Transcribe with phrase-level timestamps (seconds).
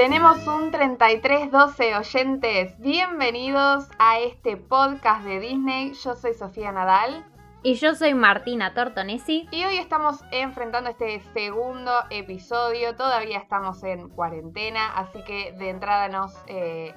[0.00, 2.80] Tenemos un 3312 oyentes.
[2.80, 5.92] Bienvenidos a este podcast de Disney.
[5.92, 7.26] Yo soy Sofía Nadal.
[7.62, 9.46] Y yo soy Martina Tortonesi.
[9.50, 12.96] Y hoy estamos enfrentando este segundo episodio.
[12.96, 16.94] Todavía estamos en cuarentena, así que de entrada nos eh,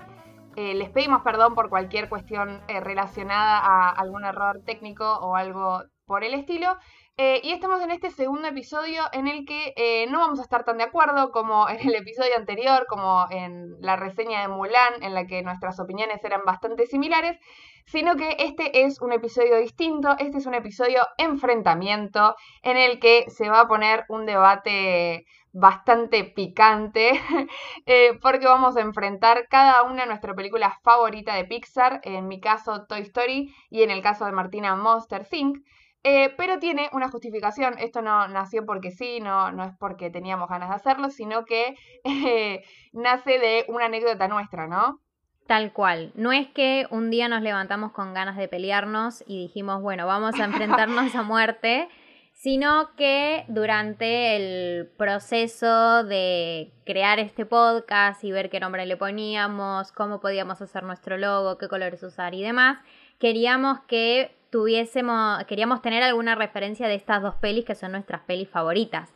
[0.55, 5.83] eh, les pedimos perdón por cualquier cuestión eh, relacionada a algún error técnico o algo
[6.05, 6.77] por el estilo.
[7.18, 10.63] Eh, y estamos en este segundo episodio en el que eh, no vamos a estar
[10.63, 15.13] tan de acuerdo como en el episodio anterior, como en la reseña de Mulan, en
[15.13, 17.38] la que nuestras opiniones eran bastante similares,
[17.85, 23.26] sino que este es un episodio distinto, este es un episodio enfrentamiento, en el que
[23.30, 27.12] se va a poner un debate bastante picante,
[27.85, 32.88] eh, porque vamos a enfrentar cada una nuestra película favorita de Pixar, en mi caso
[32.88, 35.59] Toy Story y en el caso de Martina Monster Inc.,
[36.03, 37.77] eh, pero tiene una justificación.
[37.80, 41.76] Esto no nació porque sí, no, no es porque teníamos ganas de hacerlo, sino que
[42.04, 44.99] eh, nace de una anécdota nuestra, ¿no?
[45.48, 46.12] Tal cual.
[46.15, 50.40] No es que un día nos levantamos con ganas de pelearnos y dijimos, bueno, vamos
[50.40, 51.90] a enfrentarnos a muerte,
[52.34, 59.91] sino que durante el proceso de crear este podcast y ver qué nombre le poníamos,
[59.91, 62.79] cómo podíamos hacer nuestro logo, qué colores usar y demás,
[63.20, 68.47] queríamos que tuviésemos, queríamos tener alguna referencia de estas dos pelis que son nuestras pelis
[68.47, 69.12] favoritas.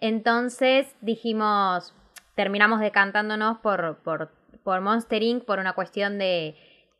[0.00, 1.92] Entonces dijimos,
[2.36, 4.30] terminamos decantándonos por, por,
[4.62, 5.44] por Monster Inc.
[5.44, 6.54] por una cuestión de,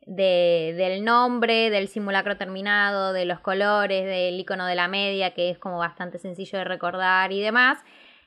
[0.05, 5.49] de, del nombre, del simulacro terminado, de los colores, del icono de la media, que
[5.49, 7.79] es como bastante sencillo de recordar y demás.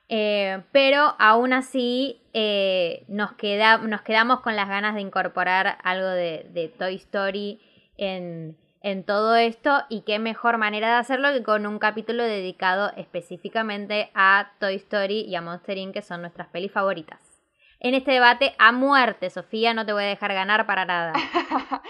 [0.09, 6.09] Eh, pero aún así eh, nos, queda, nos quedamos con las ganas de incorporar algo
[6.09, 7.61] de, de Toy Story
[7.99, 12.93] en, en todo esto y qué mejor manera de hacerlo que con un capítulo dedicado
[12.97, 15.95] específicamente a Toy Story y a Monster Inc.
[15.95, 17.21] que son nuestras pelis favoritas.
[17.79, 21.13] En este debate a muerte, Sofía, no te voy a dejar ganar para nada.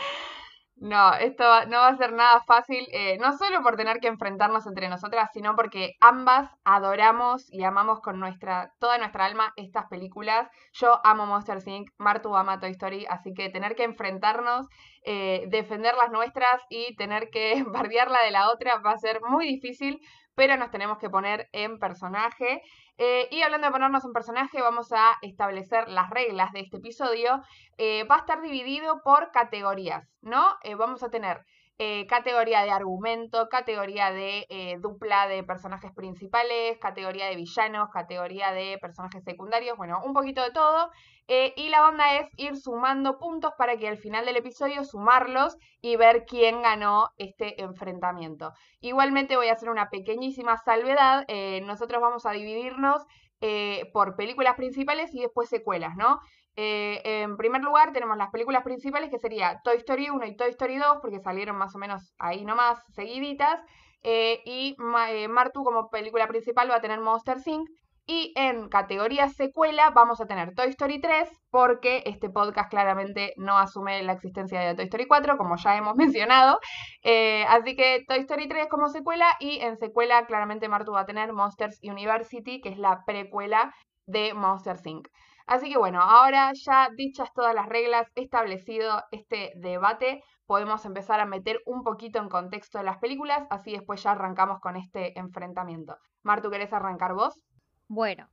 [0.80, 4.66] No, esto no va a ser nada fácil, eh, no solo por tener que enfrentarnos
[4.66, 10.48] entre nosotras, sino porque ambas adoramos y amamos con nuestra, toda nuestra alma estas películas.
[10.72, 14.69] Yo amo Monster Inc., Martu ama Toy Story, así que tener que enfrentarnos,
[15.04, 19.20] eh, defender las nuestras y tener que bardear la de la otra va a ser
[19.28, 20.00] muy difícil,
[20.34, 22.62] pero nos tenemos que poner en personaje.
[23.03, 27.41] Eh, y hablando de ponernos en personaje, vamos a establecer las reglas de este episodio.
[27.78, 30.59] Eh, va a estar dividido por categorías, ¿no?
[30.62, 31.47] Eh, vamos a tener
[32.08, 39.24] categoría de argumento, categoría de dupla de personajes principales, categoría de villanos, categoría de personajes
[39.24, 40.90] secundarios, bueno, un poquito de todo.
[41.56, 45.96] y la onda es ir sumando puntos para que al final del episodio sumarlos y
[45.96, 48.52] ver quién ganó este enfrentamiento.
[48.80, 51.24] Igualmente voy a hacer una pequeñísima salvedad.
[51.62, 53.06] nosotros vamos a dividirnos
[53.92, 56.20] por películas principales y después secuelas, ¿no?
[56.56, 60.50] Eh, en primer lugar, tenemos las películas principales, que sería Toy Story 1 y Toy
[60.50, 63.61] Story 2, porque salieron más o menos ahí nomás, seguiditas.
[64.03, 64.77] Eh, y
[65.09, 67.69] eh, Martu como película principal va a tener Monster Inc.
[68.06, 73.56] Y en categoría secuela vamos a tener Toy Story 3, porque este podcast claramente no
[73.56, 75.94] asume la existencia de Toy Story 4, como ya hemos
[76.25, 76.59] mencionado.
[77.49, 81.32] así que Toy Story 3 como secuela y en secuela claramente Martu va a tener
[81.32, 83.72] Monsters University, que es la precuela
[84.06, 85.06] de Monster Inc.
[85.50, 91.27] Así que bueno, ahora ya dichas todas las reglas, establecido este debate, podemos empezar a
[91.27, 95.97] meter un poquito en contexto de las películas, así después ya arrancamos con este enfrentamiento.
[96.22, 97.34] Martu, ¿querés arrancar vos?
[97.88, 98.28] Bueno,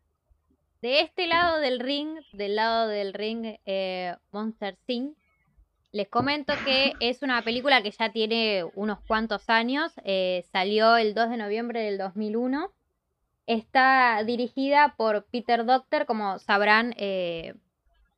[0.83, 5.17] de este lado del ring, del lado del ring eh, Monster Inc.,
[5.91, 11.15] les comento que es una película que ya tiene unos cuantos años, eh, salió el
[11.15, 12.71] 2 de noviembre del 2001
[13.47, 17.55] Está dirigida por Peter Doctor, como sabrán, eh,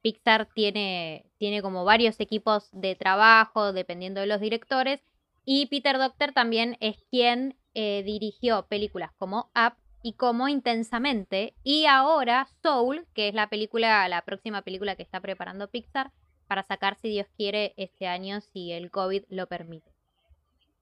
[0.02, 5.02] Pixar tiene, tiene como varios equipos de trabajo dependiendo de los directores
[5.46, 11.86] y Peter Doctor también es quien eh, dirigió películas como Up y como Intensamente y
[11.86, 16.12] ahora Soul, que es la película, la próxima película que está preparando Pixar
[16.48, 19.92] para sacar si Dios quiere este año si el COVID lo permite.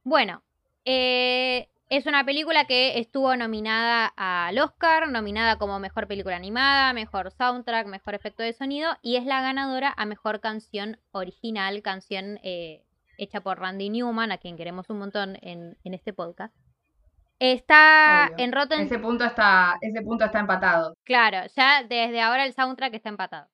[0.04, 0.44] Bueno,
[0.86, 7.32] eh, es una película que estuvo nominada al Oscar, nominada como mejor película animada, mejor
[7.32, 12.84] soundtrack, mejor efecto de sonido y es la ganadora a mejor canción original, canción eh,
[13.18, 16.54] hecha por Randy Newman, a quien queremos un montón en, este podcast.
[17.40, 18.82] Está en Rotten.
[18.82, 20.96] Ese punto está, ese punto está empatado.
[21.04, 23.48] Claro, ya desde ahora el soundtrack está empatado.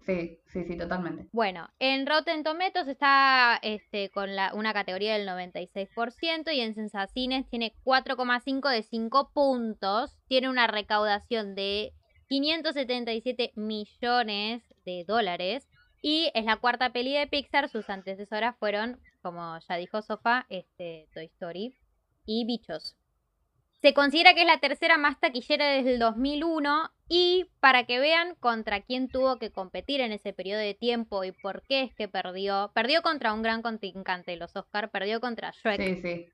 [0.00, 1.28] Sí, sí, sí, totalmente.
[1.32, 7.48] Bueno, en Rotten Tomatoes está este, con la, una categoría del 96% y en Sensacines
[7.50, 10.18] tiene 4,5 de 5 puntos.
[10.26, 11.92] Tiene una recaudación de
[12.28, 15.68] 577 millones de dólares.
[16.00, 17.68] Y es la cuarta peli de Pixar.
[17.68, 21.74] Sus antecesoras fueron, como ya dijo Sofa, este, Toy Story
[22.24, 22.97] y Bichos.
[23.80, 28.34] Se considera que es la tercera más taquillera desde el 2001 y para que vean
[28.40, 32.08] contra quién tuvo que competir en ese periodo de tiempo y por qué es que
[32.08, 35.80] perdió, perdió contra un gran contrincante los Oscar, perdió contra Shrek.
[35.80, 36.26] Sí, sí.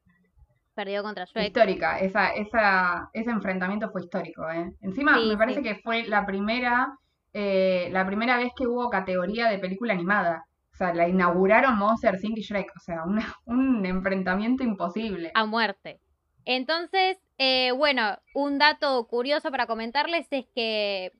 [0.74, 1.48] Perdió contra Shrek.
[1.48, 4.72] Histórica, esa, esa, ese enfrentamiento fue histórico, ¿eh?
[4.80, 5.64] Encima Sí, me parece sí.
[5.68, 6.96] que fue la primera,
[7.34, 10.44] eh, la primera vez que hubo categoría de película animada.
[10.72, 12.38] O sea, la inauguraron Monster Inc.
[12.38, 12.72] y Shrek.
[12.74, 15.30] O sea, una- un enfrentamiento imposible.
[15.34, 16.00] a muerte.
[16.46, 21.12] Entonces, eh, bueno, un dato curioso para comentarles es que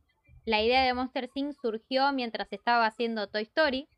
[0.45, 1.55] la idea de Monster Inc.
[1.61, 3.89] surgió mientras estaba haciendo Toy Story.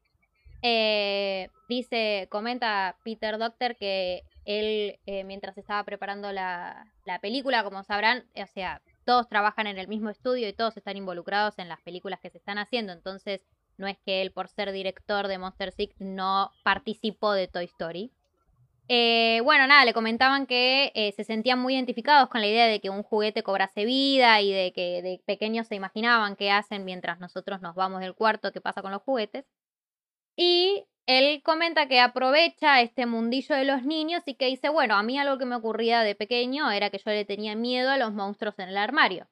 [0.63, 7.83] Eh, dice, comenta Peter Doctor que él, eh, mientras estaba preparando la, la película, como
[7.83, 11.81] sabrán, o sea, todos trabajan en el mismo estudio y todos están involucrados en las
[11.83, 12.93] películas que se están haciendo.
[12.93, 13.45] Entonces,
[13.77, 18.13] no es que él, por ser director de Monster Inc., no participó de Toy Story.
[18.89, 22.81] Eh, bueno, nada, le comentaban que eh, se sentían muy identificados con la idea de
[22.81, 27.19] que un juguete cobrase vida y de que de pequeños se imaginaban qué hacen mientras
[27.19, 29.45] nosotros nos vamos del cuarto, qué pasa con los juguetes.
[30.37, 35.03] Y él comenta que aprovecha este mundillo de los niños y que dice, bueno, a
[35.03, 38.13] mí algo que me ocurría de pequeño era que yo le tenía miedo a los
[38.13, 39.29] monstruos en el armario.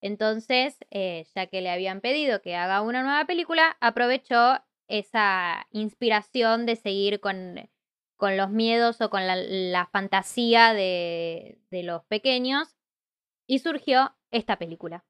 [0.00, 6.66] Entonces, eh, ya que le habían pedido que haga una nueva película, aprovechó esa inspiración
[6.66, 7.68] de seguir con,
[8.16, 12.76] con los miedos o con la, la fantasía de, de los pequeños
[13.46, 15.04] y surgió esta película.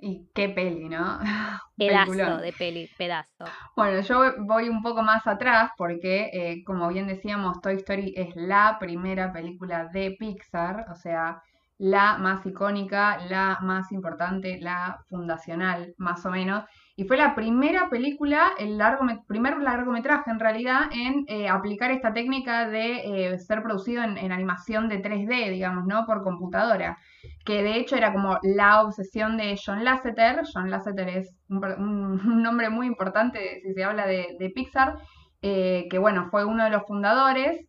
[0.00, 1.18] Y qué peli, ¿no?
[1.76, 2.40] Pedazo Peliculón.
[2.40, 3.44] de peli, pedazo.
[3.76, 8.34] Bueno, yo voy un poco más atrás porque, eh, como bien decíamos, Toy Story es
[8.36, 11.42] la primera película de Pixar, o sea,
[11.78, 16.64] la más icónica, la más importante, la fundacional, más o menos.
[16.98, 22.12] Y fue la primera película, el largome- primer largometraje en realidad, en eh, aplicar esta
[22.12, 26.06] técnica de eh, ser producido en, animación de 3D, digamos, ¿no?
[26.06, 26.98] Por computadora.
[27.44, 30.42] Que de hecho era como la obsesión de John Lasseter.
[30.52, 34.96] John Lasseter es un, nombre muy importante si se habla de, Pixar.
[35.40, 37.64] eh, que bueno, fue uno de los fundadores,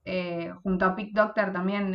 [0.63, 1.93] junto a Pete Docter también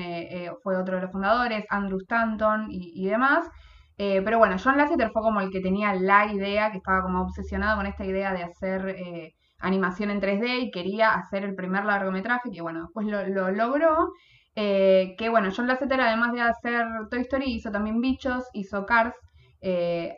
[0.63, 3.51] fue otro de los fundadores, Andrew Stanton y demás.
[3.97, 7.23] Eh, pero bueno, John Lasseter fue como el que tenía la idea, que estaba como
[7.23, 11.85] obsesionado con esta idea de hacer eh, animación en 3D y quería hacer el primer
[11.85, 14.13] largometraje, que bueno, después lo, lo logró.
[14.57, 19.15] Eh, que bueno, John Lasseter además de hacer Toy Story hizo también Bichos, hizo Cars,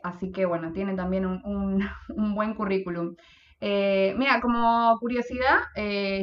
[0.02, 1.88] así que bueno, tiene también un,
[2.34, 3.14] buen currículum.
[3.60, 5.58] Mira, como curiosidad,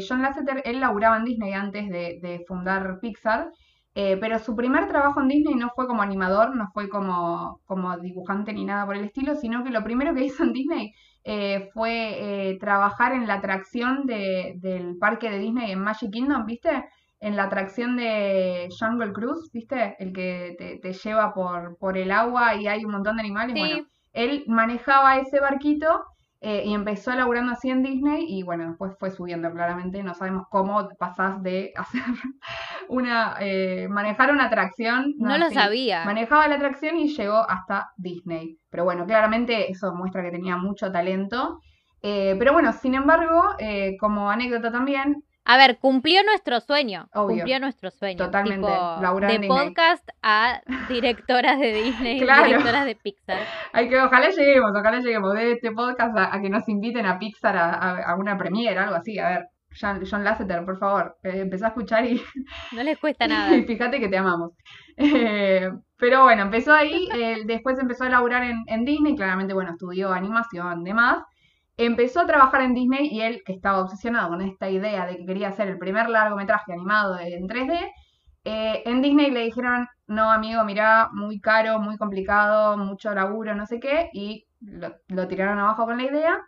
[0.08, 3.50] John Lasseter, él laburaba en Disney antes de fundar Pixar,
[3.96, 7.98] eh, pero su primer trabajo en Disney no fue como animador, no fue como, como
[8.00, 10.94] dibujante ni nada por el estilo, sino que lo primero que hizo en Disney
[11.24, 16.46] eh, fue eh, trabajar en la atracción de- del parque de Disney en Magic Kingdom,
[16.46, 16.86] ¿viste?
[17.20, 19.96] En la atracción de Jungle Cruise, ¿viste?
[20.00, 23.56] El que te, te lleva por, por el agua y hay un montón de animales.
[23.56, 23.60] Sí.
[23.60, 23.80] Bueno,
[24.12, 25.88] él manejaba ese barquito
[26.46, 30.04] eh, y empezó laburando así en Disney y bueno, después fue subiendo claramente.
[30.04, 32.02] No sabemos cómo pasás de hacer
[32.90, 35.14] una, eh, manejar una atracción.
[35.18, 36.04] No lo sabía.
[36.04, 38.58] Manejaba la atracción y llegó hasta Disney.
[38.70, 41.62] Pero bueno, claramente eso muestra que tenía mucho talento.
[42.02, 47.08] Eh, pero bueno, sin embargo, eh, como anécdota también, A ver, cumplió nuestro sueño.
[47.14, 47.38] Obvio.
[47.38, 48.18] Cumplió nuestro sueño.
[48.18, 49.50] Totalmente, Tipo, de Disney.
[49.50, 52.46] podcast a directoras de Disney, Claro.
[52.46, 53.40] directoras de Pixar.
[53.74, 57.20] hay que, ojalá lleguemos, ojalá lleguemos de este podcast a, a que nos inviten a
[57.20, 59.20] Pixar a, a, a una premiere, algo así.
[59.20, 59.46] A ver,
[59.80, 62.22] John, John Lasseter, por favor, eh, empezá a escuchar y,
[62.72, 63.54] No les cuesta nada.
[63.56, 64.52] y fíjate que te amamos.
[64.98, 69.72] Eh, pero bueno, empezó ahí, eh, después empezó a laburar en, en Disney, claramente, bueno,
[69.72, 71.18] estudió animación, demás.
[71.78, 75.26] Empezó a trabajar en Disney y él, que estaba obsesionado con esta idea de que
[75.26, 77.92] quería hacer el primer largometraje animado en 3D,
[78.46, 83.66] eh, en Disney le dijeron, no, amigo, mirá, muy caro, muy complicado, mucho laburo, no
[83.66, 86.42] sé qué, y lo, tiraron abajo con la idea,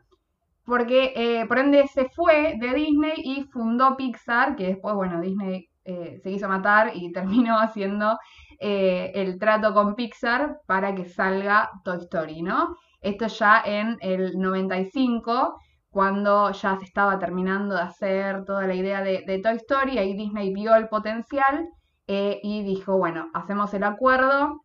[0.65, 5.70] porque eh, por ende se fue de Disney y fundó Pixar, que después, bueno, Disney
[5.86, 8.17] eh, se quiso matar y terminó haciendo
[8.60, 12.77] el trato con Pixar para que salga Toy Story, ¿no?
[13.06, 15.60] Esto ya en el 95,
[15.92, 20.16] cuando ya se estaba terminando de hacer toda la idea de, de Toy Story, ahí
[20.18, 21.68] Disney vio el potencial
[22.08, 24.62] eh, y dijo, bueno, hacemos el acuerdo,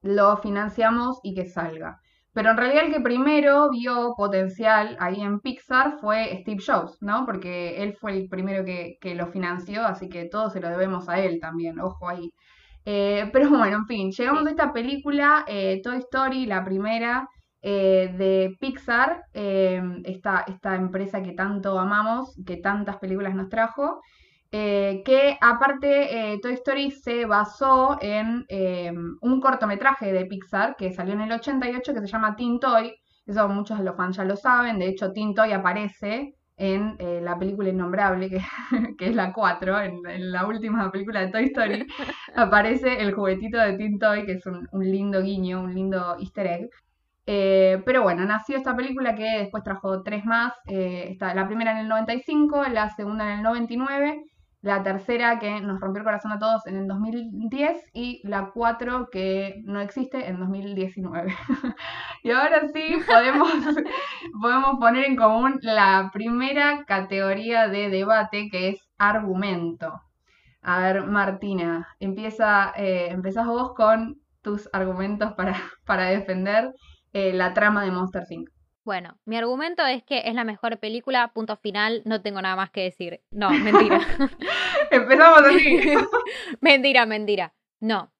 [0.00, 2.00] lo financiamos y que salga.
[2.32, 7.26] Pero en realidad el que primero vio potencial ahí en Pixar fue Steve Jobs, ¿no?
[7.26, 11.10] Porque él fue el primero que, que lo financió, así que todo se lo debemos
[11.10, 12.32] a él también, ojo ahí.
[12.84, 17.28] Eh, pero bueno, en fin, llegamos a esta película, eh, Toy Story, la primera,
[17.62, 24.00] eh, de Pixar, em, esta, esta, empresa que tanto amamos, que tantas películas nos trajo,
[24.50, 28.44] eh, que aparte Toy Story se basó en
[29.20, 32.94] un cortometraje de Pixar que salió en el 88 que se llama Teen Toy,
[33.26, 37.20] eso muchos de los fans ya lo saben, de hecho Teen Toy aparece en eh,
[37.22, 38.40] la película Innombrable, que,
[38.98, 41.86] que es la 4, en, la última película de Toy Story,
[42.36, 46.70] aparece el juguetito de Teen Toy, que es un, lindo guiño, un lindo easter egg.
[47.26, 50.52] Eh, pero bueno, nació esta película que después trajo tres más.
[50.66, 54.22] Eh, está, la primera en el 95, la segunda en el 99
[54.62, 59.08] la tercera que nos rompió el corazón a todos en el 2010 y la cuatro
[59.10, 61.34] que no existe en 2019.
[62.22, 63.52] y ahora sí podemos,
[64.40, 70.00] podemos poner en común la primera categoría de debate que es argumento.
[70.62, 76.72] A ver, Martina, empieza, eh, vos con tus argumentos para, para defender
[77.12, 78.50] eh, la trama de Monster Inc.
[78.84, 82.70] Bueno, mi argumento es que es la mejor película, punto final, no tengo nada más
[82.70, 83.20] que decir.
[83.30, 84.00] No, mentira.
[84.90, 85.80] Empezamos así.
[86.60, 87.54] mentira, mentira.
[87.80, 88.12] No.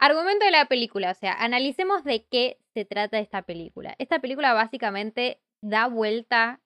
[0.00, 3.94] Argumento de la película, o sea, analicemos de qué se trata esta película.
[3.98, 6.60] Esta película básicamente da vuelta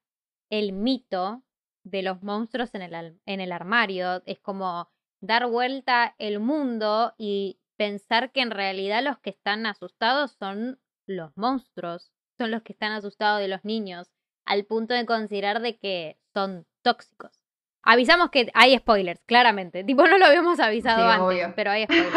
[0.51, 1.43] el mito
[1.85, 4.23] de los monstruos en el, en el armario.
[4.25, 10.33] Es como dar vuelta el mundo y pensar que en realidad los que están asustados
[10.33, 10.79] son
[11.17, 14.11] los monstruos son los que están asustados de los niños,
[14.45, 17.43] al punto de considerar de que son tóxicos.
[17.83, 19.85] Avisamos que hay spoilers, claramente.
[19.85, 22.13] Tipo, no lo habíamos avisado antes, pero hay spoilers.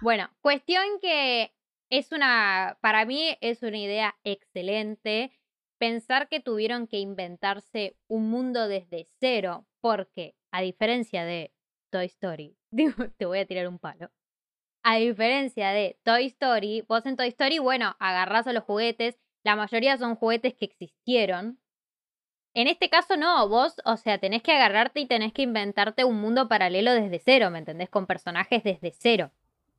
[0.00, 1.52] bueno, cuestión que
[1.90, 5.32] es una, para mí es una idea excelente
[5.78, 11.52] pensar que tuvieron que inventarse un mundo desde cero, porque a diferencia de
[11.90, 12.56] Toy Story,
[13.16, 14.10] te voy a tirar un palo.
[14.82, 19.54] A diferencia de Toy Story, vos en Toy Story, bueno, agarrás a los juguetes, la
[19.54, 21.58] mayoría son juguetes que existieron.
[22.54, 26.20] En este caso no, vos, o sea, tenés que agarrarte y tenés que inventarte un
[26.20, 27.90] mundo paralelo desde cero, ¿me entendés?
[27.90, 29.30] Con personajes desde cero.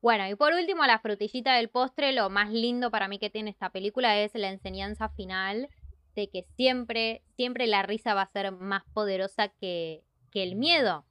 [0.01, 3.49] Bueno, y por último, la frutillita del postre, lo más lindo para mí que tiene
[3.49, 5.69] esta película es la enseñanza final
[6.15, 11.05] de que siempre, siempre la risa va a ser más poderosa que, que el miedo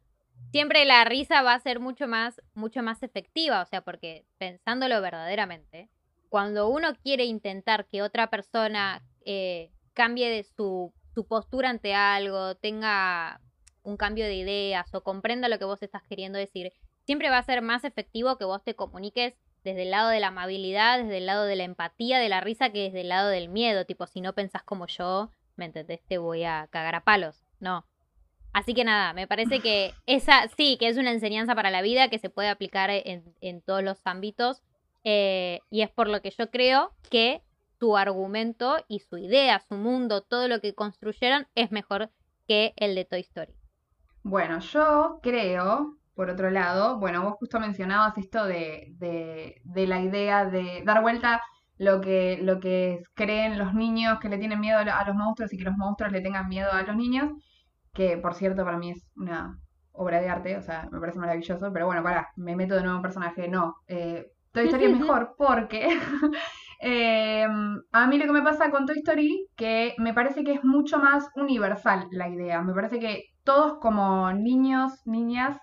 [0.51, 5.01] siempre la risa va a ser mucho más, mucho más efectiva, o sea, porque pensándolo
[5.01, 5.89] verdaderamente,
[6.29, 12.55] cuando uno quiere intentar que otra persona eh, cambie de su, su postura ante algo,
[12.55, 13.41] tenga
[13.83, 16.73] un cambio de ideas o comprenda lo que vos estás queriendo decir,
[17.05, 20.29] siempre va a ser más efectivo que vos te comuniques desde el lado de la
[20.29, 23.49] amabilidad, desde el lado de la empatía, de la risa, que desde el lado del
[23.49, 23.85] miedo.
[23.85, 26.01] Tipo, si no pensás como yo, ¿me entendés?
[26.07, 27.45] Te voy a cagar a palos.
[27.59, 27.85] No.
[28.53, 32.09] Así que nada, me parece que esa sí, que es una enseñanza para la vida
[32.09, 34.63] que se puede aplicar en, todos los ámbitos.
[35.05, 37.43] Eh, y es por lo que yo creo que
[37.79, 42.11] su argumento y su idea, su mundo, todo lo que construyeron es mejor
[42.47, 43.55] que el de Toy Story.
[44.23, 50.45] Bueno, yo creo, por otro lado, bueno, vos justo mencionabas esto de, de, la idea
[50.45, 51.41] de dar vuelta
[51.79, 55.57] lo que, lo que creen los niños que le tienen miedo a los monstruos y
[55.57, 57.31] que los monstruos le tengan miedo a los niños
[57.93, 59.59] que por cierto para mí es una
[59.93, 62.97] obra de arte, o sea, me parece maravilloso, pero bueno, para, me meto de nuevo
[62.97, 63.77] en personaje, no.
[63.87, 65.89] Eh, Toy Story es mejor porque
[66.81, 70.65] em, a mí lo que me pasa con Toy Story, que me parece que es
[70.65, 75.59] mucho más universal la idea, me parece que todos como niños, niñas,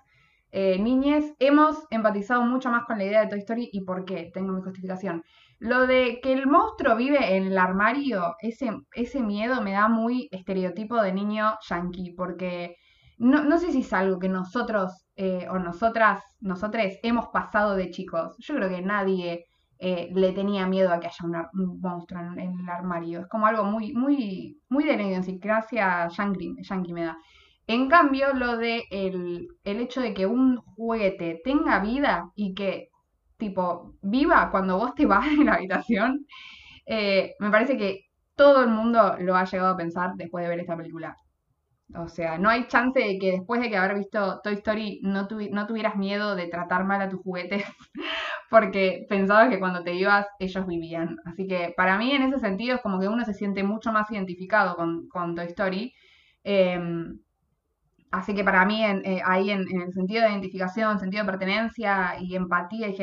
[0.50, 4.30] eh, niñes, hemos empatizado mucho más con la idea de Toy Story y por qué,
[4.32, 5.22] tengo mi justificación.
[5.58, 10.28] Lo de que el monstruo vive en el armario, ese, ese miedo me da muy
[10.30, 12.76] estereotipo de niño yankee, porque
[13.18, 17.90] no, no sé si es algo que nosotros eh, o nosotras, nosotres hemos pasado de
[17.90, 18.36] chicos.
[18.38, 19.46] Yo creo que nadie
[19.80, 23.20] eh, le tenía miedo a que haya un monstruo en, el armario.
[23.20, 27.18] Es como algo muy, muy, muy de la idiosincrasia yankee, yankee me da.
[27.66, 32.87] En cambio, lo de el, el hecho de que un juguete tenga vida y que
[33.38, 36.26] tipo, viva cuando vos te vas en la habitación,
[36.86, 40.60] eh, me parece que todo el mundo lo ha llegado a pensar después de ver
[40.60, 41.16] esta película.
[41.94, 45.26] O sea, no hay chance de que después de que haber visto Toy Story no,
[45.26, 47.64] tuvieras miedo de tratar mal a tus juguetes
[48.50, 51.16] porque pensabas que cuando te ibas ellos vivían.
[51.24, 54.10] Así que para mí en ese sentido es como que uno se siente mucho más
[54.10, 55.94] identificado con, con Toy Story.
[56.44, 57.18] Em,
[58.10, 62.36] Así que para mí, eh, ahí en, el sentido de identificación, sentido de pertenencia y
[62.36, 62.96] empatía y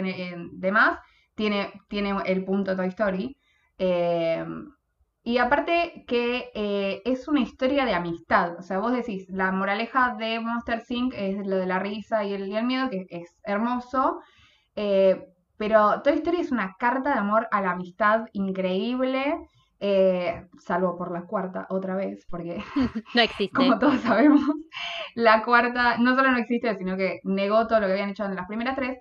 [0.53, 0.99] demás,
[1.35, 3.37] tiene, tiene el punto Toy Story.
[3.77, 4.45] Eh,
[5.23, 8.57] y aparte que eh, es una historia de amistad.
[8.59, 11.13] O sea, vos decís, la moraleja de Monster Inc.
[11.15, 14.19] es lo de la risa y el, miedo, que es hermoso.
[15.57, 19.35] pero Toy Story es una carta de amor a la amistad increíble.
[19.79, 22.63] Eh, salvo por la cuarta otra vez, porque
[23.15, 23.55] no existe.
[23.55, 24.41] como todos sabemos,
[25.15, 28.35] la cuarta no solo no existe, sino que negó todo lo que habían hecho en
[28.35, 28.99] las primeras tres.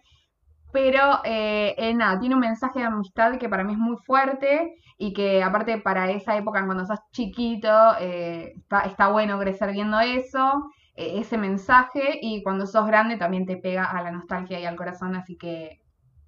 [0.73, 4.75] Pero eh, eh, nada, tiene un mensaje de amistad que para mí es muy fuerte
[4.99, 10.65] y que aparte para esa época cuando sos chiquito está, está, bueno crecer viendo eso,
[10.97, 15.15] ese mensaje y cuando sos grande también te pega a la nostalgia y al corazón,
[15.15, 15.84] así que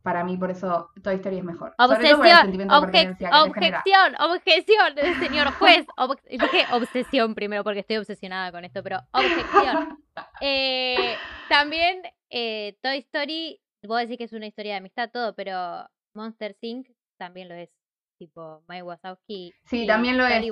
[0.07, 1.75] para mí por eso Toy Story es mejor.
[1.79, 5.85] Obsesión, objeción, objeción, señor juez.
[6.31, 9.99] dije obsesión primero porque estoy obsesionada con esto, pero objeción.
[10.41, 11.15] Eh,
[11.51, 16.57] también eh, Toy Story, vos decís que es una historia de amistad, todo, pero Monster
[16.63, 16.87] Inc.
[17.19, 17.69] también lo es.
[18.17, 19.53] Tipo Mike Wazowski.
[19.67, 20.43] Sí, también lo es.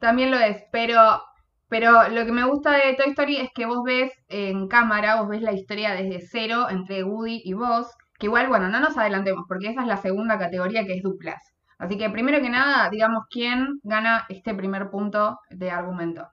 [0.00, 1.22] También lo es, pero
[1.68, 5.28] pero lo que me gusta de Toy Story es que vos ves en cámara, vos
[5.28, 7.86] ves la historia desde cero entre Woody y vos,
[8.22, 11.42] que igual, bueno, no nos adelantemos, porque esa es la segunda categoría que es duplas.
[11.76, 16.28] Así que primero que nada, digamos quién gana este primer punto de argumento.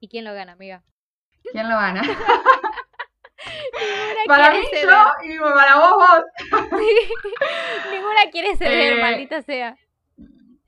[0.00, 0.82] ¿Y quién lo gana, amiga?
[1.52, 2.02] ¿Quién lo gana?
[4.26, 6.24] para mí yo y para vos vos.
[7.92, 9.76] Ninguna quiere ceder, eh, maldita sea.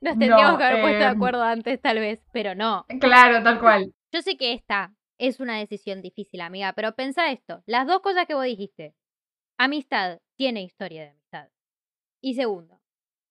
[0.01, 2.87] Nos tendríamos que haber puesto de acuerdo antes, tal vez, pero no.
[3.01, 3.93] Claro, tal cual.
[4.13, 7.65] Yo sé que esta es una decisión difícil, amiga, pero pensá esto.
[7.67, 8.95] Las dos cosas que vos dijiste.
[9.57, 11.49] Amistad tiene historia de amistad.
[12.21, 12.81] Y segundo,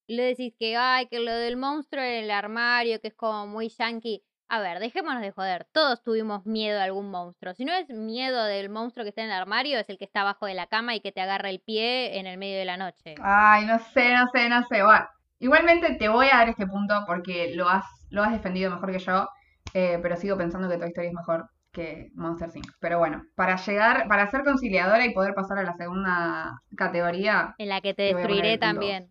[0.07, 3.67] le decís que, ay, que lo del monstruo en el armario, que es como muy
[3.69, 4.23] yankee.
[4.47, 5.65] A ver, dejémonos de joder.
[5.71, 7.53] Todos tuvimos miedo a algún monstruo.
[7.55, 10.21] Si no es miedo del monstruo que está en el armario, es el que está
[10.21, 12.77] abajo de la cama y que te agarra el pie en el medio de la
[12.77, 13.15] noche.
[13.21, 14.83] Ay, no sé, no sé, no sé.
[14.83, 15.05] Bueno,
[15.39, 18.99] igualmente te voy a dar este punto porque lo has, lo has defendido mejor que
[18.99, 19.27] yo.
[19.73, 22.67] Eh, pero sigo pensando que tu historia es mejor que Monster Inc.
[22.79, 27.55] Pero bueno, para llegar, para ser conciliadora y poder pasar a la segunda categoría.
[27.57, 29.09] En la que te, destruiré también.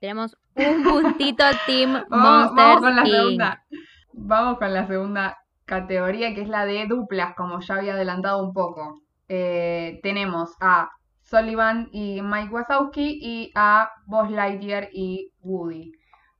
[0.00, 3.64] Tenemos un puntito Team Monster vamos con la Segunda,
[4.12, 8.52] vamos con la segunda categoría, que es la de duplas, como ya había adelantado un
[8.52, 9.02] poco.
[9.28, 10.90] Eh, tenemos a
[11.22, 15.92] Sullivan y Mike Wazowski y a Buzz Lightyear y Woody.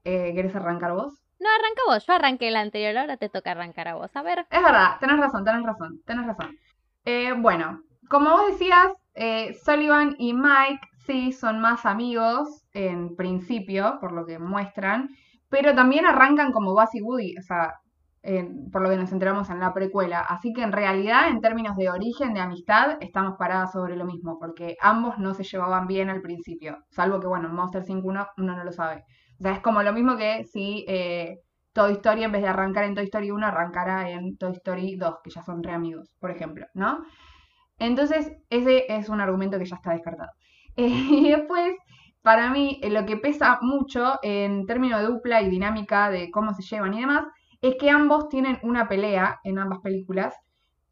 [0.05, 1.27] Eh, ¿Quieres arrancar vos?
[1.40, 2.07] No, arranca vos.
[2.07, 4.14] Yo arranqué la anterior, ahora te toca arrancar a vos.
[4.14, 4.46] A ver.
[4.51, 6.57] Es verdad, tenés razón, tenés razón, tenés razón.
[7.05, 13.98] Eh, bueno, como vos decías, eh, Sullivan y Mike sí son más amigos en principio,
[14.01, 15.09] por lo que muestran,
[15.48, 17.74] pero también arrancan como Buzz y Woody, o sea,
[18.72, 20.20] por lo que nos enteramos en la precuela.
[20.20, 24.38] Así que en realidad, en términos de origen, de amistad, estamos paradas sobre lo mismo,
[24.38, 28.27] porque ambos no se llevaban bien al principio, salvo que, bueno, en Monster 5 uno,
[28.37, 29.05] uno no lo sabe.
[29.38, 31.38] O sea, es como lo mismo que si eh,
[31.72, 35.14] Toy Story, en vez de arrancar en Toy Story 1, arrancara en Toy Story 2,
[35.22, 37.05] que ya son re amigos, por ejemplo, ¿no?
[37.79, 40.31] Entonces, ese es un argumento que ya está descartado.
[40.77, 41.74] y después,
[42.22, 46.53] para mí, eh, lo que pesa mucho en términos de dupla y dinámica de cómo
[46.55, 47.24] se llevan y demás,
[47.61, 50.35] es que ambos tienen una pelea en ambas películas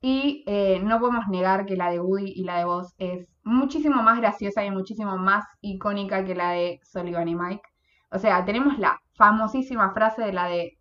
[0.01, 4.03] y eh, no podemos negar que la de Woody y la de Buzz es muchísimo
[4.03, 7.63] más graciosa y muchísimo más icónica que la de Sullivan y Mike.
[8.11, 10.79] O sea, tenemos la famosísima frase de la de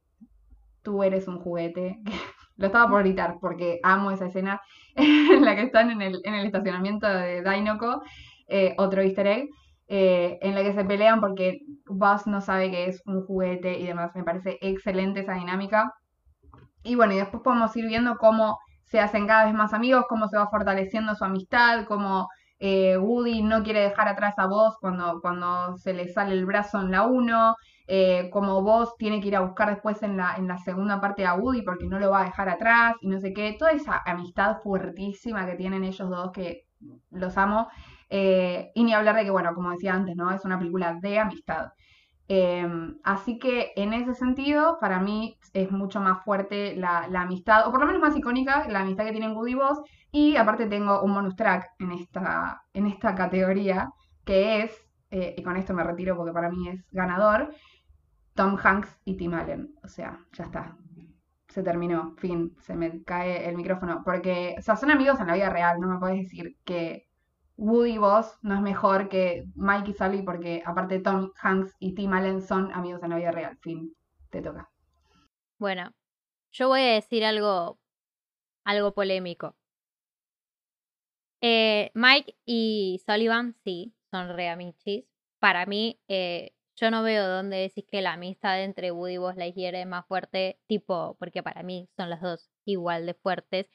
[0.82, 2.00] tú eres un juguete.
[2.58, 4.62] Lo estaba por gritar porque amo esa escena
[4.96, 8.02] en la que están en el, en el estacionamiento de Dinoco,
[8.48, 9.50] eh, otro easter egg,
[9.88, 13.88] eh, en la que se pelean porque Buzz no sabe que es un juguete y
[13.88, 14.12] demás.
[14.16, 15.92] Me parece excelente esa dinámica.
[16.84, 20.28] Y bueno, y después podemos ir viendo cómo se hacen cada vez más amigos, cómo
[20.28, 22.28] se va fortaleciendo su amistad, cómo
[22.60, 26.82] eh, Woody no quiere dejar atrás a vos cuando, cuando se le sale el brazo
[26.82, 27.56] en la 1,
[27.88, 31.26] eh, como vos tiene que ir a buscar después en la, en la segunda parte
[31.26, 34.02] a Woody porque no lo va a dejar atrás y no sé qué, toda esa
[34.06, 36.66] amistad fuertísima que tienen ellos dos que
[37.12, 37.68] los amo.
[38.10, 40.32] Eh, y ni hablar de que, bueno, como decía antes, ¿no?
[40.32, 41.70] Es una película de amistad.
[42.28, 47.72] Em, así que en ese sentido, para mí es mucho más fuerte la, amistad, o
[47.72, 49.80] por lo menos más icónica, la amistad que tienen Woody y Boss.
[50.12, 53.92] Y aparte tengo un bonus track en esta, en esta categoría,
[54.24, 57.54] que es, eh, y con esto me retiro porque para mí es ganador,
[58.34, 59.76] Tom Hanks y Tim Allen.
[59.84, 60.78] O sea, ya está.
[61.48, 64.02] Se terminó, fin, se me cae el micrófono.
[64.04, 67.08] Porque, o sea, son amigos en la vida real, no me puedes decir que
[67.58, 72.14] Woody Boss no es mejor que Mike y Sully porque aparte Tom Hanks y Tim
[72.14, 73.58] Allen son amigos en la vida real.
[73.62, 73.96] Fin,
[74.30, 74.70] te toca.
[75.58, 75.94] Bueno,
[76.52, 77.80] yo voy a decir algo,
[78.66, 79.56] algo polémico.
[81.42, 85.06] Eh, Mike y Sullivan, sí, son re amichis.
[85.40, 89.36] Para mí, eh, yo no veo dónde decís que la amistad entre Woody y Buzz
[89.38, 93.68] Lightyear es más fuerte, tipo, porque para mí son las dos igual de fuertes.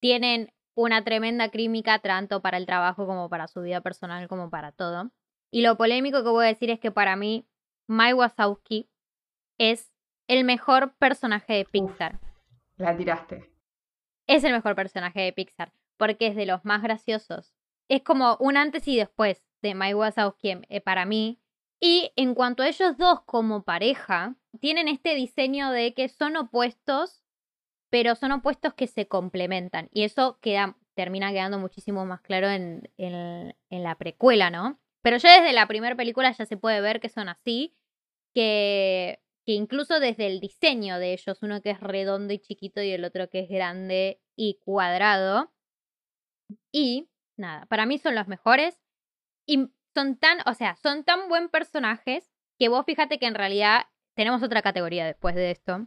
[0.00, 4.72] Tienen una tremenda química tanto para el trabajo como para su vida personal como para
[4.72, 5.10] todo.
[5.50, 7.46] Y lo polémico que voy a decir es que para mí,
[7.86, 8.90] Mike Wazowski
[9.58, 9.92] es
[10.26, 12.18] el mejor personaje de Pixar.
[12.76, 13.50] la tiraste.
[14.26, 17.54] Es el mejor personaje de Pixar, porque es de los más graciosos.
[17.88, 21.40] Es como un antes y después de Mike Wazowski eh, para mí.
[21.80, 27.23] Y en cuanto a ellos dos como pareja, tienen este diseño de que son opuestos,
[27.94, 29.88] pero son opuestos que se complementan.
[29.92, 34.80] Y eso queda, termina quedando muchísimo más claro en, en, la precuela, ¿no?
[35.00, 37.76] Pero ya desde la primera película ya se puede ver que son así,
[38.34, 42.90] que que incluso desde el diseño de ellos, uno que es redondo y chiquito y
[42.90, 45.52] el otro que es grande y cuadrado.
[46.72, 48.76] Y nada, para mí son los mejores
[49.46, 52.28] y son tan, o sea, son tan buen personajes
[52.58, 53.82] que vos fíjate que en realidad
[54.16, 55.86] tenemos otra categoría después de esto,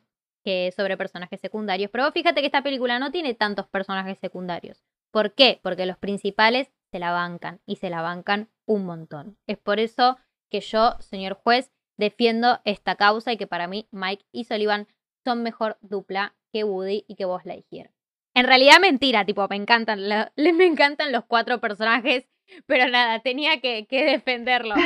[0.75, 4.83] sobre personajes secundarios, pero fíjate que esta película no tiene tantos personajes secundarios.
[5.11, 5.59] ¿Por qué?
[5.61, 9.37] Porque los principales se la bancan y se la bancan un montón.
[9.47, 10.17] Es por eso
[10.49, 14.87] que yo, señor juez, defiendo esta causa y que para mí Mike y Sullivan
[15.23, 17.91] son mejor dupla que Woody y que vos la hicieron.
[18.33, 19.99] En realidad mentira, tipo, me encantan,
[20.37, 22.25] me encantan los cuatro personajes,
[22.65, 24.75] pero nada, tenía que, que defenderlo.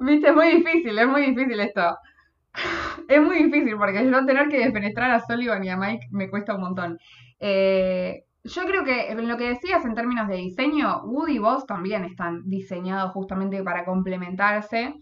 [0.00, 1.96] Viste, es muy difícil, es muy difícil esto.
[3.08, 6.54] Es muy difícil porque yo tener que defenestrar a Sullivan y a Mike me cuesta
[6.54, 6.98] un montón.
[7.40, 11.66] Eh, yo creo que en lo que decías en términos de diseño, Woody y Buzz
[11.66, 14.94] también están diseñados justamente para complementarse.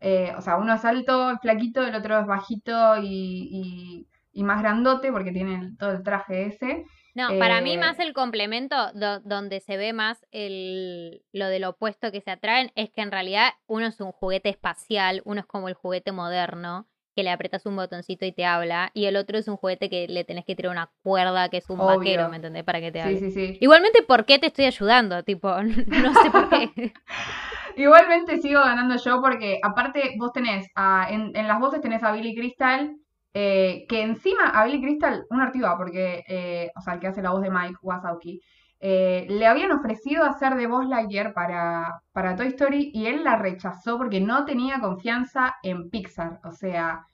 [0.00, 5.32] Eh, o sea, uno es alto, flaquito, el otro es bajito y, más grandote porque
[5.32, 6.84] tiene todo el traje ese.
[7.14, 8.76] No, para mí eh, más el complemento
[9.24, 13.50] donde se ve más el, lo del opuesto que se atraen es que en realidad
[13.66, 16.86] uno es un juguete espacial, uno es como el juguete moderno
[17.18, 20.06] que le apretas un botoncito y te habla, y el otro es un juguete que
[20.06, 22.62] le tenés que tirar una cuerda, que es un vaquero, ¿me entendés?
[22.62, 23.18] Para que te hable.
[23.18, 23.58] Sí, sí, sí.
[23.60, 25.24] Igualmente, ¿por qué te estoy ayudando?
[25.24, 26.92] Tipo, no sé por qué.
[27.76, 30.68] Igualmente sigo ganando yo porque aparte vos tenés,
[31.10, 32.94] en, las voces tenés a Billy Crystal,
[33.34, 37.20] eh, que encima a Billy Crystal, un artiva, porque, eh, o sea, el que hace
[37.20, 38.40] la voz de Mike Wazowski,
[38.80, 43.36] eh, le habían ofrecido hacer de Buzz Lightyear para, para Toy Story y él la
[43.36, 46.40] rechazó porque no tenía confianza en Pixar.
[46.44, 47.04] O sea,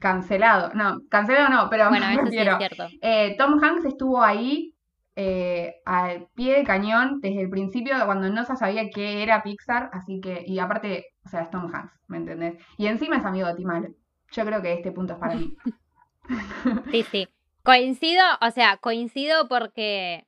[0.00, 0.70] cancelado.
[0.74, 2.86] No, cancelado no, pero bueno, eso sí es cierto.
[3.02, 4.74] Eh, Tom Hanks estuvo ahí
[5.16, 9.90] eh, al pie de cañón desde el principio, cuando no se sabía qué era Pixar.
[9.92, 12.54] Así que, y aparte, o sea, es Tom Hanks, ¿me entendés?
[12.78, 13.68] Y encima es amigo de Tim
[14.30, 15.54] Yo creo que este punto es para mí.
[16.90, 17.28] Sí, sí.
[17.62, 20.26] Coincido, o sea, coincido porque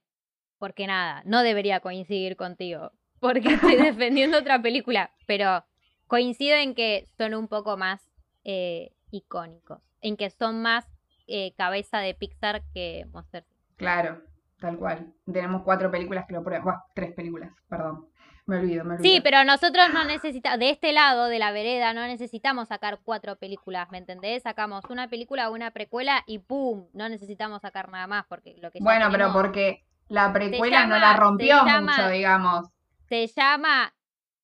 [0.58, 5.64] porque nada, no debería coincidir contigo, porque estoy defendiendo otra película, pero
[6.06, 8.10] coincido en que son un poco más
[8.44, 10.86] eh, icónicos, en que son más
[11.26, 13.44] eh, cabeza de Pixar que Monster.
[13.76, 14.22] Claro,
[14.60, 15.12] tal cual.
[15.24, 18.08] Tenemos cuatro películas que lo prueban, bueno, tres películas, perdón.
[18.46, 19.12] Me olvido, me olvido.
[19.12, 23.34] Sí, pero nosotros no necesitamos, de este lado de la vereda, no necesitamos sacar cuatro
[23.36, 24.44] películas, ¿me entendés?
[24.44, 26.86] Sacamos una película, una precuela y ¡pum!
[26.92, 31.16] No necesitamos sacar nada más porque lo que Bueno, pero porque la precuela no la
[31.16, 32.68] rompió mucho, digamos.
[33.08, 33.94] Se llama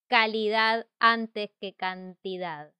[0.08, 2.70] calidad antes que cantidad.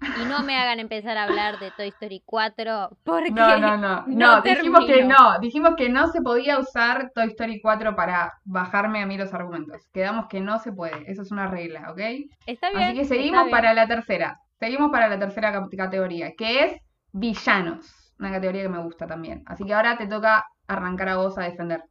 [0.00, 4.04] Y no me hagan empezar a hablar de Toy Story 4 porque no, no, no,
[4.06, 9.02] no, dijimos que no, dijimos que no se podía usar Toy Story 4 para bajarme
[9.02, 9.88] a mí los argumentos.
[9.94, 12.00] Quedamos que no se puede, eso es una regla, ¿ok?
[12.44, 12.82] Está bien.
[12.82, 16.80] Así que seguimos para la tercera, seguimos para la tercera categoría, que es
[17.12, 19.42] villanos, una categoría que me gusta también.
[19.46, 21.82] Así que ahora te toca arrancar a vos a defender.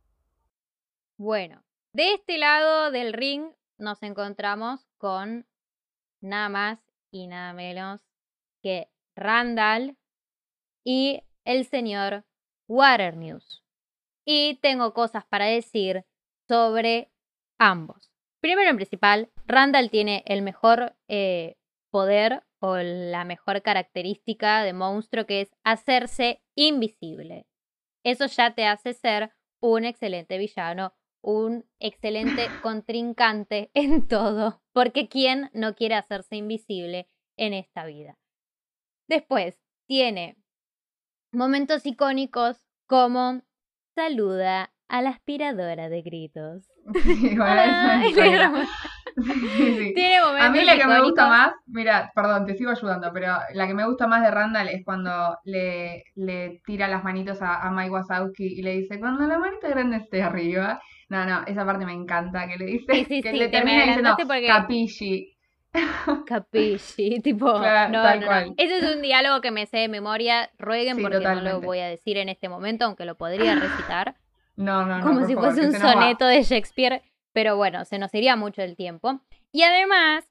[1.17, 5.47] Bueno, de este lado del ring nos encontramos con
[6.19, 8.01] nada más y nada menos
[8.61, 9.97] que Randall
[10.83, 12.25] y el señor
[12.67, 13.63] Waternews.
[14.25, 16.05] Y tengo cosas para decir
[16.49, 17.11] sobre
[17.59, 18.11] ambos.
[18.41, 21.55] Primero en principal, Randall tiene el mejor eh,
[21.91, 27.47] poder o la mejor característica de monstruo que es hacerse invisible.
[28.03, 30.93] Eso ya te hace ser un excelente villano
[31.25, 38.19] un excelente contrincante en todo, porque ¿quién no quiere hacerse invisible en esta vida?
[39.07, 40.37] Después, tiene
[41.31, 43.41] momentos icónicos como
[43.95, 46.69] saluda a la aspiradora de gritos.
[49.17, 53.73] A mí la que me gusta más, mira, perdón, te sigo ayudando, pero la que
[53.73, 57.91] me gusta más de Randall es cuando le, le tira las manitos a, a Mike
[57.91, 60.81] Wazowski y le dice, cuando la manita grande esté arriba.
[61.07, 64.47] No, no, esa parte me encanta, que le dice, que le termina diciendo, porque...
[64.47, 65.31] capisci.
[66.25, 71.19] Capisci, tipo, no, no, Ese es un diálogo que me sé de memoria, rueguen porque
[71.19, 74.15] no lo voy a decir en este momento, aunque lo podría recitar.
[74.55, 75.03] No, no, no.
[75.05, 77.01] Como si fuese un soneto de Shakespeare,
[77.35, 79.19] pero bueno, se nos iría mucho el tiempo.
[79.51, 80.23] Y además,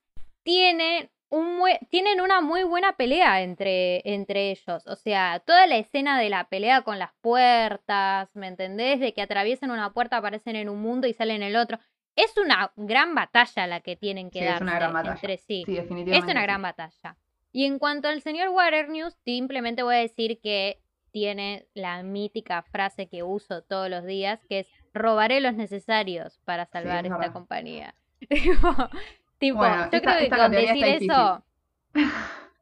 [0.43, 4.87] tienen, un tienen una muy buena pelea entre, entre ellos.
[4.87, 9.01] O sea, toda la escena de la pelea con las puertas, ¿me entendés?
[9.01, 11.79] De que atraviesan una puerta, aparecen en un mundo y salen en el otro.
[12.17, 15.63] Es una gran batalla la que tienen que dar entre sí.
[15.67, 16.17] sí definitivamente.
[16.17, 17.19] Es una gran batalla.
[17.53, 22.63] Y en cuanto al señor Water News, simplemente voy a decir que tiene la mítica
[22.63, 27.95] frase que uso todos los días, que es robaré los necesarios para salvar esta compañía.
[29.39, 31.45] tipo, yo creo que con decir eso...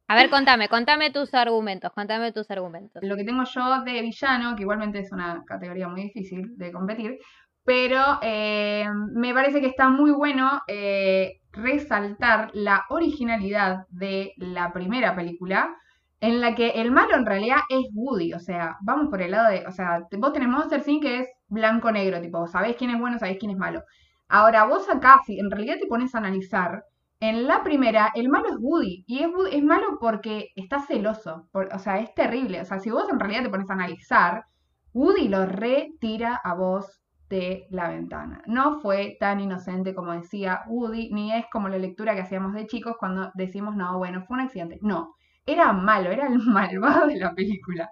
[0.09, 3.03] A ver, contame, contame tus argumentos, contame tus argumentos.
[3.03, 7.19] Lo que tengo yo de villano, que igualmente es una categoría muy difícil de competir,
[7.65, 15.15] pero eh, me parece que está muy bueno eh, resaltar la originalidad de la primera
[15.15, 15.75] película,
[16.21, 19.51] en la que el malo en realidad es Woody, o sea, vamos por el lado
[19.51, 23.19] de, o sea, vos tenés Monster Sin que es blanco-negro, tipo, sabés quién es bueno,
[23.19, 23.85] sabés quién es malo.
[24.29, 26.85] Ahora, vos acá, si en realidad te pones a analizar,
[27.21, 31.79] en la primera, el malo es Woody, y es, es malo porque está celoso, o
[31.79, 34.47] sea, es terrible, o sea, si vos en realidad te pones a analizar,
[34.95, 38.43] Woody lo retira a vos de la ventana.
[38.47, 42.67] No fue tan inocente como decía Woody, ni es como la lectura que hacíamos de
[42.67, 44.79] chicos cuando decimos, no, bueno, fue un accidente.
[44.83, 45.15] No,
[45.47, 47.91] era malo, era el malvado de la película.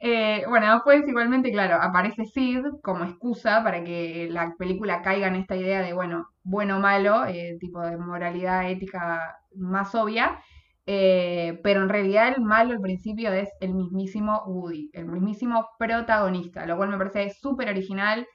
[0.00, 5.36] Eh, bueno, después igualmente, claro, aparece Sid como excusa para que la película caiga en
[5.36, 10.40] esta idea de, bueno, bueno o malo, eh, tipo de moralidad ética más obvia.
[10.84, 16.66] Eh, pero en realidad el malo al principio es el mismísimo Woody, el mismísimo protagonista,
[16.66, 18.26] lo cual me parece súper original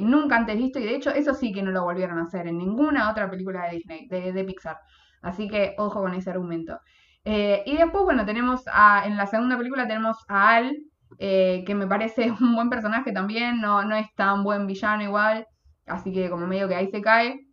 [0.00, 2.56] nunca antes visto y de hecho eso sí que no lo volvieron a hacer en
[2.56, 4.78] ninguna otra película de Disney, de, Pixar.
[5.22, 6.78] Así que ojo con ese argumento.
[7.24, 10.76] Eh, y después, bueno, tenemos a, en la segunda película tenemos a Al,
[11.18, 15.46] eh, que me parece un buen personaje también, no, no es tan buen villano igual,
[15.86, 17.46] así que como medio que ahí se cae.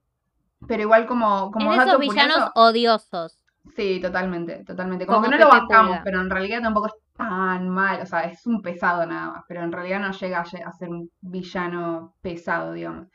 [0.68, 1.52] Pero igual como...
[1.52, 3.38] como en esos villanos odiosos.
[3.76, 5.06] Sí, totalmente, totalmente.
[5.06, 8.46] Como, que no lo bancamos, pero en realidad tampoco es tan mal, o sea, es
[8.46, 13.08] un pesado nada más, pero en realidad no llega a ser un villano pesado, digamos.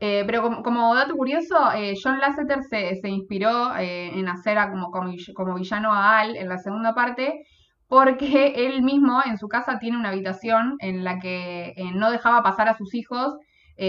[0.00, 4.90] Eh, pero como, dato curioso, eh, John Lasseter se, inspiró eh, en hacer a como,
[4.90, 7.44] como, villano a Al en la segunda parte,
[7.88, 12.68] porque él mismo en su casa tiene una habitación en la que no dejaba pasar
[12.68, 13.34] a sus hijos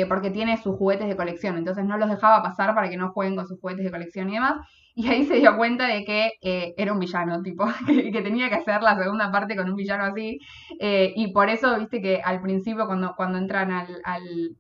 [0.10, 3.36] porque tiene sus juguetes de colección, entonces no los dejaba pasar para que no jueguen
[3.36, 4.58] con sus juguetes de colección y demás.
[4.98, 8.56] Y ahí se dio cuenta de que eh, era un villano, tipo, que, tenía que
[8.56, 10.40] hacer la segunda parte con un villano así,
[10.80, 14.56] eh, y por eso, viste que al principio cuando, cuando entran al, al,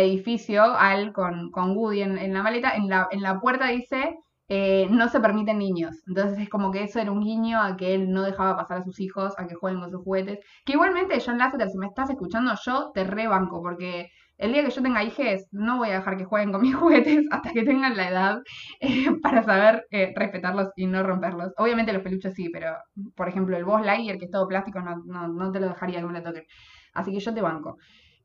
[0.00, 4.18] edificio, al con, con Woody en, la maleta, en la, en la puerta dice...
[4.52, 6.02] Eh, no se permiten niños.
[6.08, 8.82] Entonces es como que eso era un guiño a que él no dejaba pasar a
[8.82, 10.40] sus hijos a que jueguen con sus juguetes.
[10.64, 14.70] Que igualmente, John Lasseter, si me estás escuchando, yo te rebanco, porque el día que
[14.70, 17.96] yo tenga hijos, no voy a dejar que jueguen con mis juguetes hasta que tengan
[17.96, 18.38] la edad
[18.80, 21.52] eh, para saber eh, respetarlos y no romperlos.
[21.58, 22.74] Obviamente los peluches sí, pero
[23.14, 26.12] por ejemplo el Boss Lightyear, que es todo plástico, no, te lo dejaría que me
[26.12, 26.46] lo.
[26.94, 27.76] Así que yo te banco.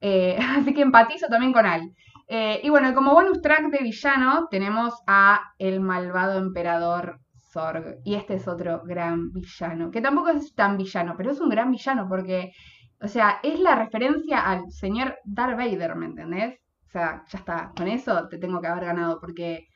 [0.01, 1.91] Eh, así que empatizo también con Al.
[2.27, 7.19] y bueno, como bonus track de villano tenemos a el malvado emperador
[7.51, 7.99] Zorg.
[8.03, 11.71] Y este es otro gran villano, que tampoco es tan villano, pero es un gran
[11.71, 12.51] villano porque
[13.01, 16.59] o sea, es la referencia al señor Darth Vader, ¿me entendés?
[16.87, 19.67] O sea, ya está, con eso te tengo que haber ganado, porque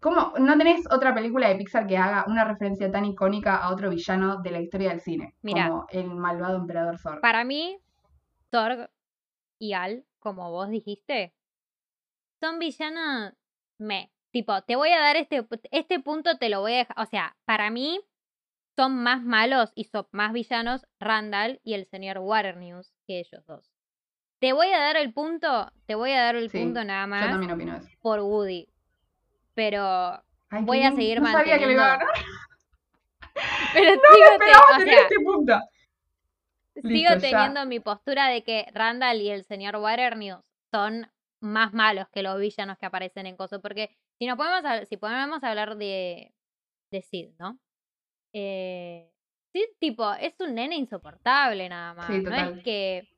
[0.00, 3.90] ¿cómo no tenés otra película de Pixar que haga una referencia tan icónica a otro
[3.90, 5.34] villano de la historia del cine?
[5.42, 7.20] como el malvado emperador Zorg.
[7.20, 7.78] Para mí,
[8.50, 8.90] Zorg
[9.58, 11.34] y Al, como vos dijiste,
[12.40, 13.34] son villanos
[13.78, 14.12] me.
[14.30, 16.98] Tipo, te voy a dar este, este punto, te lo voy a dejar.
[16.98, 18.00] O sea, para mí,
[18.76, 23.72] son más malos y son más villanos Randall y el señor Waternews que ellos dos.
[24.38, 27.30] Te voy a dar el punto, te voy a dar el punto nada más yo
[27.30, 27.88] también opino eso.
[28.00, 28.68] por Woody.
[29.54, 30.22] Pero
[30.60, 31.32] voy a seguir no manteniendo.
[31.32, 32.14] Sabía que le iba a ganar.
[33.74, 35.60] Pero no me este punto.
[36.82, 41.10] Sigo teniendo mi postura de que Randall y el señor Waternews son
[41.40, 43.60] más malos que los villanos que aparecen en Coso.
[43.60, 46.34] Porque si no podemos si podemos hablar de,
[46.90, 47.58] de Sid, ¿no?
[48.34, 49.10] Eh,
[49.52, 52.10] sí, tipo, es un nene insoportable nada más.
[52.10, 53.08] no es que.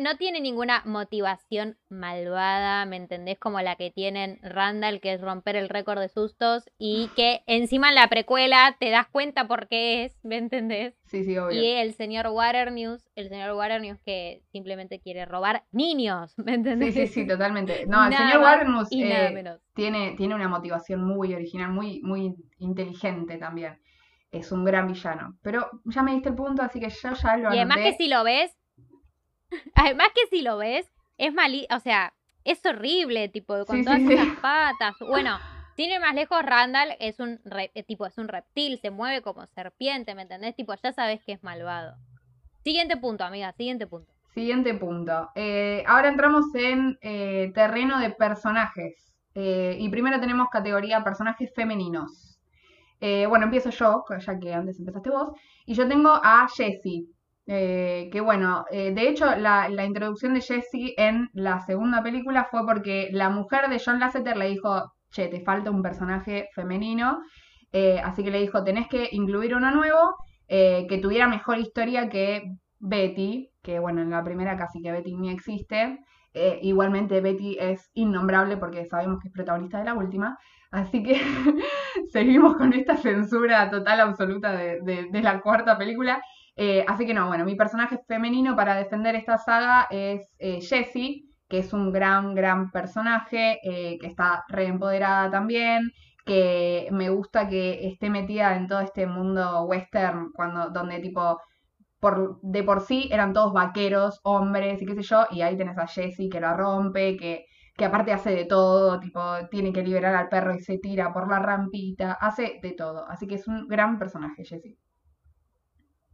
[0.00, 3.36] No, tiene ninguna motivación malvada, ¿me entendés?
[3.40, 7.88] Como la que tienen Randall, que es romper el récord de sustos, y que encima
[7.88, 10.94] en la precuela te das cuenta por qué es, ¿me entendés?
[11.06, 11.60] Sí, sí, obvio.
[11.60, 16.94] Y el señor Waternews, el señor Waternews que simplemente quiere robar niños, ¿me entendés?
[16.94, 17.84] Sí, sí, sí, totalmente.
[17.92, 23.78] No, el señor Waternews eh, tiene, tiene una motivación muy original, muy, muy inteligente también
[24.30, 25.38] es un gran villano.
[25.42, 27.56] Pero ya me diste el punto, así que yo ya lo anoté.
[27.56, 28.56] Y además que si lo ves,
[29.74, 32.12] además que si lo ves, es mal, o sea,
[32.44, 34.96] es horrible, tipo, con todas esas patas.
[35.00, 35.38] Bueno,
[35.76, 37.40] sin ir más lejos, Randall es un
[37.74, 40.54] eh, tipo, es un reptil, se mueve como serpiente, ¿me entendés?
[40.56, 41.96] Tipo, ya sabes que es malvado.
[42.62, 44.12] Siguiente punto, amiga, siguiente punto.
[44.34, 45.30] Siguiente punto.
[45.34, 49.14] Eh, ahora entramos en eh, terreno de personajes.
[49.34, 52.38] y primero tenemos categoría personajes femeninos.
[53.00, 55.30] bueno, empiezo yo, ya que antes empezaste vos.
[55.64, 57.06] Y yo tengo a Jessie.
[57.46, 63.30] Que bueno, de hecho la, introducción de Jessie en la segunda película fue porque la
[63.30, 67.20] mujer de John Lasseter le dijo, che, te falta un personaje femenino.
[67.72, 70.16] Eh, así que le dijo, tenés que incluir uno nuevo
[70.48, 72.42] eh, que tuviera mejor historia que
[72.78, 75.98] Betty, que bueno, en la primera casi que Betty ni existe.
[76.34, 80.38] Eh, igualmente Betty es innombrable porque sabemos que es protagonista de la última.
[80.70, 81.20] Así que
[82.12, 86.20] seguimos con esta censura total absoluta de, la cuarta película.
[86.86, 91.74] Así que no, bueno, mi personaje femenino para defender esta saga es Jessie que es
[91.74, 95.92] un gran, gran personaje, eh, que está reempoderada también,
[96.24, 101.38] que me gusta que esté metida en todo este mundo western, cuando, donde tipo,
[102.00, 105.76] por, de por sí eran todos vaqueros, hombres y qué sé yo, y ahí tenés
[105.76, 107.44] a Jessie que la rompe, que,
[107.76, 111.28] que aparte hace de todo, tipo, tiene que liberar al perro y se tira por
[111.30, 114.78] la rampita, hace de todo, así que es un gran personaje Jessie.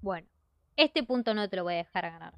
[0.00, 0.28] Bueno,
[0.76, 2.34] este punto no te lo voy a dejar ganar.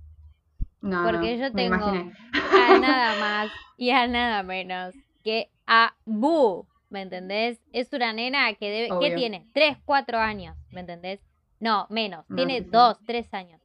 [0.81, 2.13] No, porque yo tengo a
[2.81, 7.61] nada más y a nada menos que a Boo, ¿me entendés?
[7.73, 9.47] Es una nena que debe, ¿qué tiene?
[9.53, 11.21] Tres, cuatro años, ¿me entendés?
[11.59, 13.61] No, menos, tiene dos, tres años.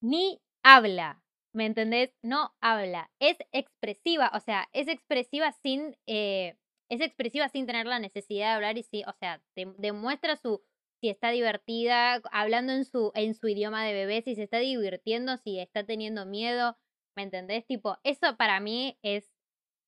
[0.00, 1.20] Ni habla,
[1.52, 2.14] ¿me entendés?
[2.22, 6.56] No habla, es expresiva, o sea, es expresiva sin, eh,
[6.88, 9.42] es expresiva sin tener la necesidad de hablar y sí, o sea,
[9.78, 10.62] demuestra su
[11.00, 15.36] si está divertida, hablando en su, en su idioma de bebé, si se está divirtiendo,
[15.38, 16.76] si está teniendo miedo,
[17.16, 17.66] ¿me entendés?
[17.66, 19.30] Tipo, eso para mí es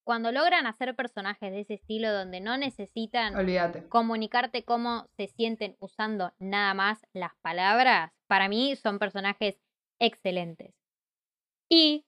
[0.04, 3.34] cuando logran hacer personajes de ese estilo donde no necesitan
[3.90, 9.60] comunicarte cómo se sienten usando nada más las palabras, para mí son personajes
[9.98, 10.74] excelentes.
[11.68, 12.06] Y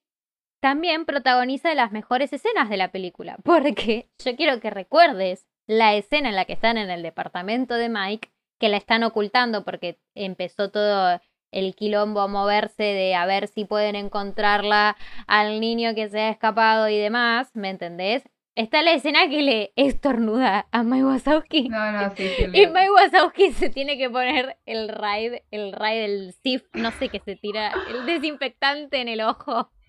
[0.60, 6.30] también protagoniza las mejores escenas de la película, porque yo quiero que recuerdes la escena
[6.30, 10.70] en la que están en el departamento de Mike que la están ocultando porque empezó
[10.70, 11.20] todo
[11.50, 14.96] el quilombo a moverse de a ver si pueden encontrarla
[15.26, 18.22] al niño que se ha escapado y demás, ¿me entendés?
[18.54, 21.68] Está la escena que le estornuda a Mike Wazowski.
[21.68, 26.02] No, no, sí, sí, Y Mike Wazowski se tiene que poner el raid, el raid,
[26.02, 29.70] el SIF, no sé qué se tira, el desinfectante en el ojo.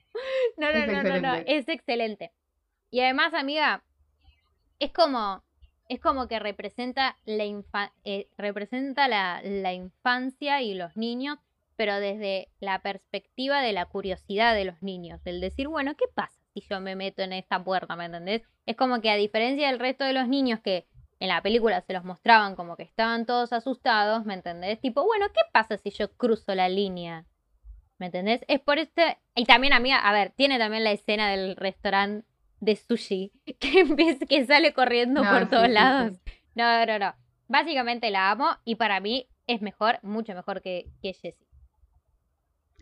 [0.57, 2.33] No, no, no, no, no, es excelente.
[2.89, 3.85] Y además, amiga,
[4.77, 5.41] es como,
[5.91, 7.43] es como que representa la,
[8.05, 11.37] eh, representa la, la, infancia y los niños,
[11.75, 16.39] pero desde la perspectiva de la curiosidad de los niños, del decir, bueno, ¿qué pasa
[16.53, 17.97] si yo me meto en esta puerta?
[17.97, 18.41] ¿Me entendés?
[18.65, 20.87] Es como que a diferencia del resto de los niños que
[21.19, 24.79] en la película se los mostraban como que estaban todos asustados, ¿me entendés?
[24.79, 27.25] Tipo, bueno, ¿qué pasa si yo cruzo la línea?
[27.97, 28.45] ¿Me entendés?
[28.47, 29.17] Es por este...
[29.35, 32.25] Y también, amiga, a ver, tiene también la escena del restaurante
[32.61, 36.17] de sushi que, que sale corriendo por todos lados.
[36.55, 37.13] No, no, no.
[37.47, 41.47] Básicamente la amo y para mí es mejor, mucho mejor que, que Jessie.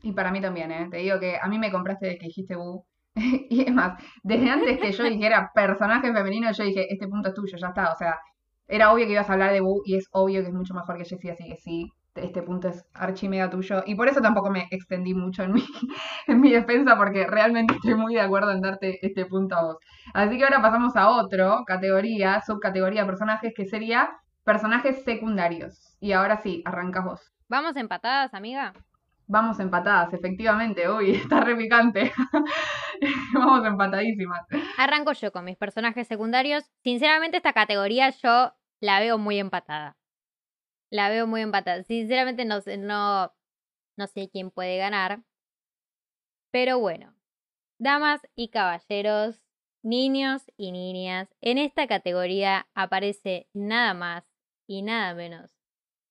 [0.04, 0.88] Y para mí también, ¿eh?
[0.92, 2.86] Te digo que a mí me compraste de que dijiste Boo.
[3.15, 7.36] y es más, desde antes que yo dijera personaje femenino, yo dije, este punto es
[7.36, 7.92] tuyo, ya está.
[7.92, 8.20] O sea,
[8.68, 10.98] era obvio que ibas a hablar de Boo y es obvio que es mucho mejor
[10.98, 13.84] que Jessie, así que sí, este punto es archimega tuyo.
[13.86, 15.63] Y por eso tampoco me extendí mucho en mi,
[16.28, 19.78] en mi defensa, porque realmente estoy muy de acuerdo en darte este punto a vos.
[20.13, 24.10] Así que ahora pasamos a otro categoría, subcategoría de personajes, que sería
[24.43, 25.98] personajes secundarios.
[26.00, 27.34] Y ahora sí, arrancas vos.
[27.48, 28.74] ¿Vamos empatadas, amiga?
[29.28, 30.89] Vamos empatadas, efectivamente.
[30.89, 32.12] Uy, está re picante.
[33.34, 34.41] Vamos empatadísimas.
[34.78, 36.63] Arranco yo con mis personajes secundarios.
[36.84, 39.99] Sinceramente, esta categoría yo la veo muy empatada.
[40.89, 41.84] La veo muy empatada.
[41.84, 43.34] Sinceramente no sé, no,
[43.97, 45.24] no sé quién puede ganar.
[46.51, 47.14] Pero bueno,
[47.78, 49.41] damas y caballeros,
[49.84, 54.26] niños y niñas, en esta categoría aparece nada más
[54.68, 55.51] y nada menos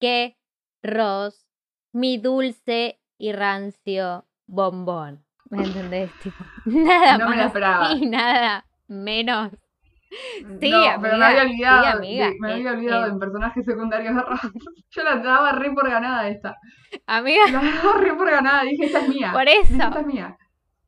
[0.01, 0.37] que
[0.83, 1.47] Ross,
[1.93, 5.25] mi dulce y rancio bombón.
[5.51, 6.11] ¿Me entendés?
[6.67, 7.53] nada más
[7.97, 9.53] y nada menos
[10.61, 14.23] Sí, no, pero me había olvidado, me había olvidado en personajes secundarios de
[14.91, 16.57] Yo la daba re por ganada esta.
[17.07, 17.43] Amiga.
[17.51, 19.33] La daba re por ganada, dije, esta es mía.
[19.33, 19.73] Por eso.
[19.73, 20.39] Esta es mía.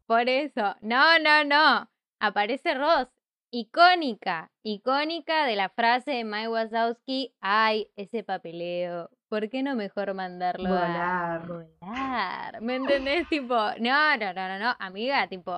[0.06, 0.74] Por eso.
[0.80, 1.90] No, no, no.
[2.18, 3.08] Aparece Ross.
[3.52, 4.50] Icónica.
[4.62, 7.34] Icónica de la frase de Mike Wazowski.
[7.40, 9.10] Ay, ese papeleo.
[9.28, 11.42] ¿Por qué no mejor mandarlo volar.
[11.42, 12.62] a volar?
[12.62, 13.28] ¿Me entendés?
[13.28, 15.52] tipo, no, no, no, no, no, amiga, tipo.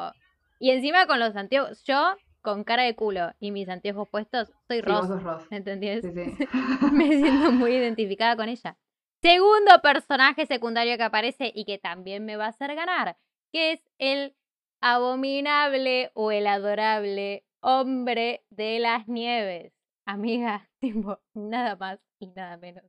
[0.58, 4.78] Y encima con los antiguos, yo con cara de culo y mis anteojos puestos, soy
[4.78, 5.06] Sí, Ross.
[5.06, 5.44] sos Ross.
[5.50, 6.02] ¿Entendés?
[6.04, 6.48] Sí, sí.
[6.92, 8.76] Me siento muy identificada con ella.
[9.22, 13.16] Segundo personaje secundario que aparece y que también me va a hacer ganar,
[13.52, 14.34] que es el
[14.80, 19.72] abominable o el adorable hombre de las nieves.
[20.06, 22.84] Amiga, tipo, nada más y nada menos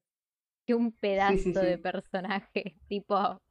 [0.66, 1.82] que un pedazo sí, de sí.
[1.82, 2.76] personaje.
[2.88, 3.42] Tipo,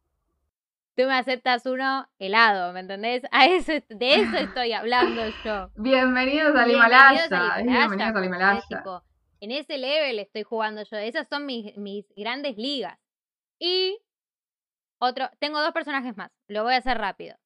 [0.97, 3.22] tú me aceptas uno helado, ¿me entendés?
[3.30, 5.70] A eso, de eso estoy hablando yo.
[5.76, 7.28] Bienvenidos al Himalaya.
[7.62, 8.24] Bienvenidos al.
[8.24, 9.03] Himalaya.
[9.40, 10.97] En ese level estoy jugando yo.
[10.99, 12.99] Esas son mis, mis grandes ligas.
[13.59, 13.99] Y
[15.01, 16.30] otro, tengo dos personajes más.
[16.47, 17.36] Lo voy a hacer rápido.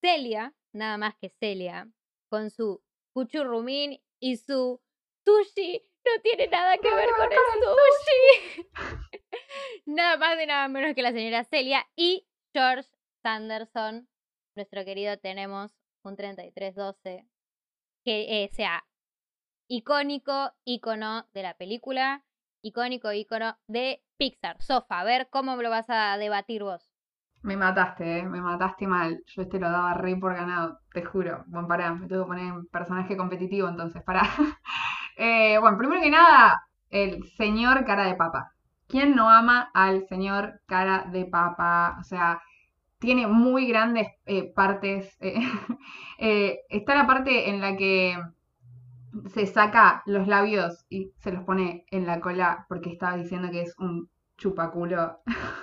[0.00, 1.88] Celia, nada más que Celia,
[2.30, 2.82] con su
[3.12, 4.80] cuchurrumín y su
[5.24, 5.82] sushi.
[6.04, 8.70] No tiene nada que ver con el sushi.
[9.86, 12.88] nada más y nada menos que la señora Celia y George
[13.22, 14.08] Sanderson,
[14.54, 15.72] nuestro querido tenemos
[16.02, 17.26] un 3312,
[18.04, 18.84] que eh, sea
[19.68, 22.24] icónico ícono de la película,
[22.60, 24.60] icónico ícono de Pixar.
[24.60, 26.92] Sofa, a ver cómo lo vas a debatir vos.
[27.42, 29.22] Me mataste, eh, me mataste mal.
[29.26, 31.44] Yo este lo daba re por ganado, te juro.
[31.46, 34.22] Bueno, pará, me tengo que poner en personaje competitivo entonces, pará.
[35.14, 38.50] Eh, bueno, primero que nada, el señor cara de papa.
[38.92, 41.96] ¿Quién no ama al señor cara de papa?
[42.00, 42.40] O sea,
[42.98, 45.16] tiene muy grandes eh, partes.
[45.20, 45.40] eh,
[46.18, 48.16] eh, está la parte en la que
[49.34, 53.62] se saca los labios y se los pone en la cola porque estaba diciendo que
[53.62, 55.18] es un chupaculo.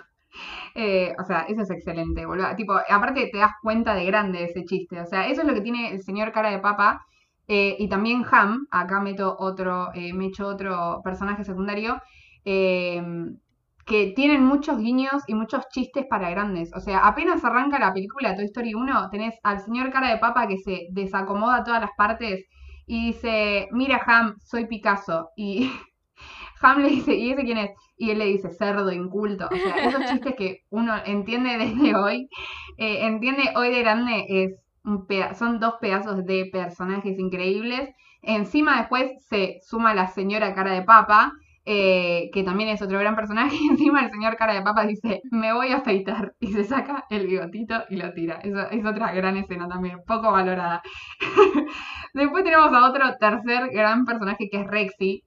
[1.20, 2.56] O sea, eso es excelente, boludo.
[2.56, 5.02] Tipo, aparte te das cuenta de grande ese chiste.
[5.02, 7.06] O sea, eso es lo que tiene el señor cara de papa.
[7.48, 12.00] Y también Ham, acá meto otro, me echo otro personaje secundario,
[12.46, 13.02] eh,
[13.90, 16.72] que tienen muchos guiños y muchos chistes para grandes.
[16.76, 20.48] O sea, apenas arranca la película Toy Story 1, tenés al señor cara de papa
[20.48, 22.46] que se desacomoda todas las partes
[22.86, 25.30] y dice, mira Ham, soy Picasso.
[25.36, 25.72] Y
[26.62, 27.72] Ham le dice, ¿y ese quién es?
[27.98, 29.48] Y él le dice, cerdo, inculto.
[29.52, 32.30] O sea, esos chistes que uno entiende desde hoy,
[32.78, 37.90] eh, entiende hoy de grande, es un son dos pedazos de personajes increíbles.
[38.22, 41.32] Encima después se suma la señora cara de papa,
[41.72, 43.56] eh, que también es otro gran personaje.
[43.70, 46.34] Encima el señor cara de papa dice, me voy a afeitar.
[46.40, 48.40] Y se saca el bigotito y lo tira.
[48.42, 50.82] Es otra gran escena también, poco valorada.
[52.16, 55.24] después tenemos a otro tercer gran personaje que es Rexy.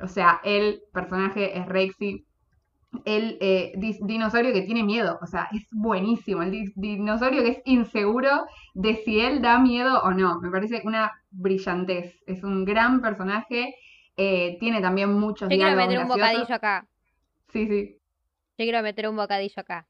[0.00, 2.24] O sea, el personaje es Rexy.
[3.04, 3.72] El eh,
[4.02, 5.16] dinosaurio que tiene miedo.
[5.22, 6.42] O sea, es buenísimo.
[6.42, 10.40] El dinosaurio que es inseguro de si él da miedo o no.
[10.40, 12.16] Me parece una brillantez.
[12.26, 13.76] Es un gran personaje.
[14.18, 16.86] Eh, tiene también muchos Yo quiero meter un bocadillo acá.
[17.52, 17.94] Sí, sí.
[18.58, 19.86] Yo quiero meter un bocadillo acá.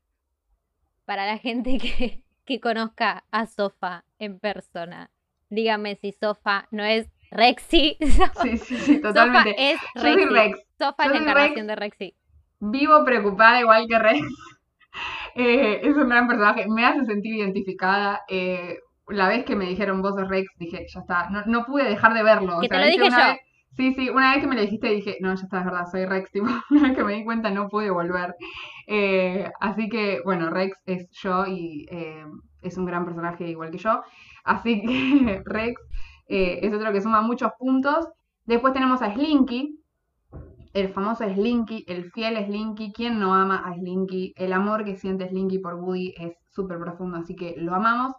[1.05, 5.11] Para la gente que, que conozca a Sofa en persona.
[5.51, 7.97] Dígame si Sofa no es Rexy.
[8.43, 9.51] Sí, sí, sí, totalmente.
[9.51, 10.35] Sofa es Yo soy Rexy.
[10.35, 10.59] Rex.
[10.79, 11.67] Sofa es la encarnación Rex.
[11.67, 12.15] de Rexy.
[12.61, 14.21] Vivo preocupada igual que Rex.
[15.35, 16.67] Eh, es un gran personaje.
[16.69, 18.23] Me hace sentir identificada.
[18.29, 21.31] Eh, la vez que me dijeron vos sos Rex, dije, ya está.
[21.31, 22.57] No, no pude dejar de verlo.
[22.59, 23.05] O Que te sea, lo ¿viste?
[23.05, 23.27] dije yo.
[23.27, 23.41] vez-
[23.77, 26.05] sí, sí, una vez que me lo dijiste dije, no, ya está, es verdad, soy
[26.05, 26.31] Rex.
[26.33, 28.35] Tipo, una vez que me di cuenta no pude volver.
[28.87, 32.25] Eh, así que, bueno, Rex es yo y eh,
[32.63, 34.01] es un gran personaje igual que yo.
[34.45, 35.81] Así que Rex
[36.29, 38.09] eh, es otro que suma muchos puntos.
[38.47, 39.79] Después tenemos a Slinky,
[40.73, 42.93] el famoso Slinky, el fiel Slinky.
[42.93, 44.33] ¿Quién no ama a Slinky?
[44.37, 48.13] El amor que siente Slinky por Woody es súper profundo, así que lo amamos.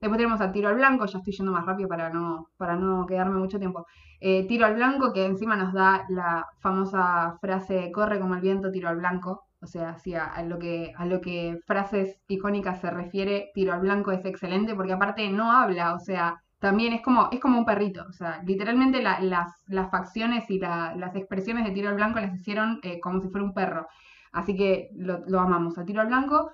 [0.00, 3.04] Después tenemos a Tiro al Blanco, ya estoy yendo más rápido para no, para no
[3.06, 3.86] quedarme mucho tiempo.
[4.20, 8.70] Eh, tiro al Blanco, que encima nos da la famosa frase corre como el viento,
[8.70, 9.44] tiro al blanco.
[9.60, 13.80] O sea, si a, lo que, a lo que frases icónicas se refiere, tiro al
[13.80, 17.66] blanco es excelente, porque aparte no habla, o sea, también es como, es como un
[17.66, 18.04] perrito.
[18.08, 22.20] O sea, literalmente la- las, las facciones y la- las expresiones de tiro al blanco
[22.20, 23.86] las hicieron eh, como si fuera un perro.
[24.32, 26.50] Así que lo, lo amamos a tiro al blanco.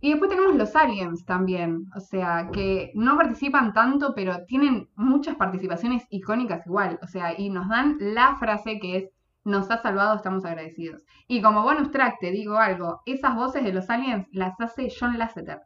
[0.00, 5.36] Y después tenemos los aliens también, o sea, que no participan tanto, pero tienen muchas
[5.36, 9.10] participaciones icónicas igual, o sea, y nos dan la frase que es,
[9.44, 11.02] nos ha salvado, estamos agradecidos.
[11.28, 15.18] Y como bonus track te digo algo, esas voces de los aliens las hace John
[15.18, 15.60] Lasseter.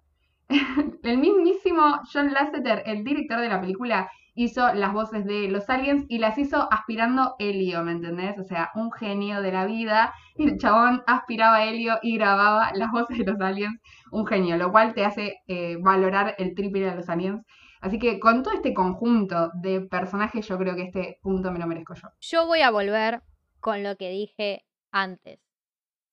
[1.03, 6.05] El mismísimo John Lasseter, el director de la película, hizo las voces de los aliens
[6.09, 8.39] y las hizo aspirando helio, ¿me entendés?
[8.39, 10.13] O sea, un genio de la vida.
[10.37, 13.81] Y el chabón aspiraba helio y grababa las voces de los aliens.
[14.11, 17.45] Un genio, lo cual te hace eh, valorar el triple de los aliens.
[17.81, 21.67] Así que con todo este conjunto de personajes, yo creo que este punto me lo
[21.67, 22.09] merezco yo.
[22.21, 23.23] Yo voy a volver
[23.61, 25.39] con lo que dije antes.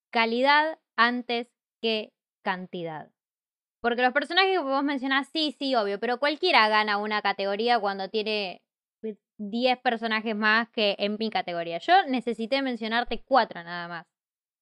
[0.10, 1.48] Calidad antes
[1.82, 2.12] que
[2.42, 3.10] cantidad.
[3.82, 8.10] Porque los personajes que vos mencionás, sí, sí, obvio, pero cualquiera gana una categoría cuando
[8.10, 8.62] tiene
[9.38, 11.80] 10 personajes más que en mi categoría.
[11.80, 14.06] Yo necesité mencionarte cuatro nada más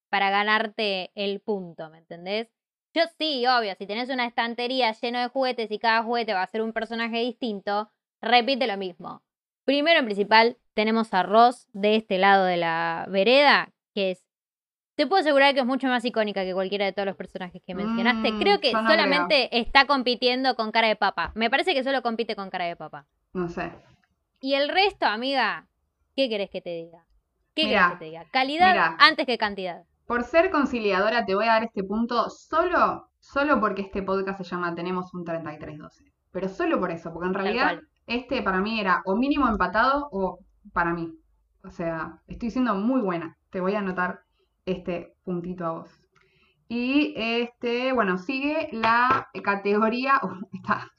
[0.10, 2.48] para ganarte el punto, ¿me entendés?
[2.96, 6.48] Yo sí, obvio, si tenés una estantería llena de juguetes y cada juguete va a
[6.48, 7.92] ser un personaje distinto,
[8.22, 9.22] repite lo mismo.
[9.66, 14.26] Primero en principal tenemos a Ross de este lado de la vereda, que es...
[15.00, 17.74] Te puedo asegurar que es mucho más icónica que cualquiera de todos los personajes que
[17.74, 18.34] mencionaste.
[18.34, 21.32] Mm, creo que no solamente está compitiendo con cara de papa.
[21.36, 23.06] Me parece que solo compite con cara de papa.
[23.32, 23.72] No sé.
[24.42, 25.70] Y el resto, amiga,
[26.18, 27.06] ¿qué querés que te diga?
[27.56, 28.26] ¿Qué Mirá, querés que te diga?
[28.30, 28.98] Calidad mirá.
[29.00, 29.84] antes que cantidad.
[30.06, 34.44] Por ser conciliadora te voy a dar este punto solo, solo porque este podcast se
[34.44, 36.12] llama Tenemos un 3312.
[36.34, 40.40] Pero solo por eso, porque en realidad este para mí era o mínimo empatado o
[40.74, 41.10] para mí.
[41.64, 43.38] O sea, estoy siendo muy buena.
[43.50, 44.24] Te voy a anotar
[44.72, 45.90] este puntito a vos.
[46.68, 50.20] Y este, bueno, sigue la categoría.
[50.24, 50.92] uh, esta,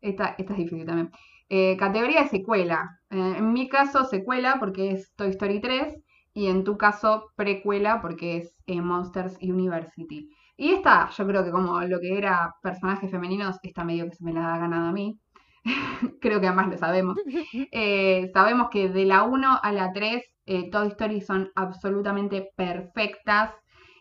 [0.00, 1.10] esta, esta es difícil también.
[1.48, 3.00] Eh, categoría de secuela.
[3.10, 5.96] Eh, en mi caso, secuela porque es Toy Story 3.
[6.34, 10.30] Y en tu caso, precuela porque es eh, Monsters University.
[10.56, 14.24] Y esta, yo creo que como lo que era personajes femeninos, está medio que se
[14.24, 15.18] me la ha ganado a mí.
[16.20, 17.16] creo que además lo sabemos.
[17.72, 23.52] Eh, sabemos que de la 1 a la 3, eh, Toy son absolutamente perfectas,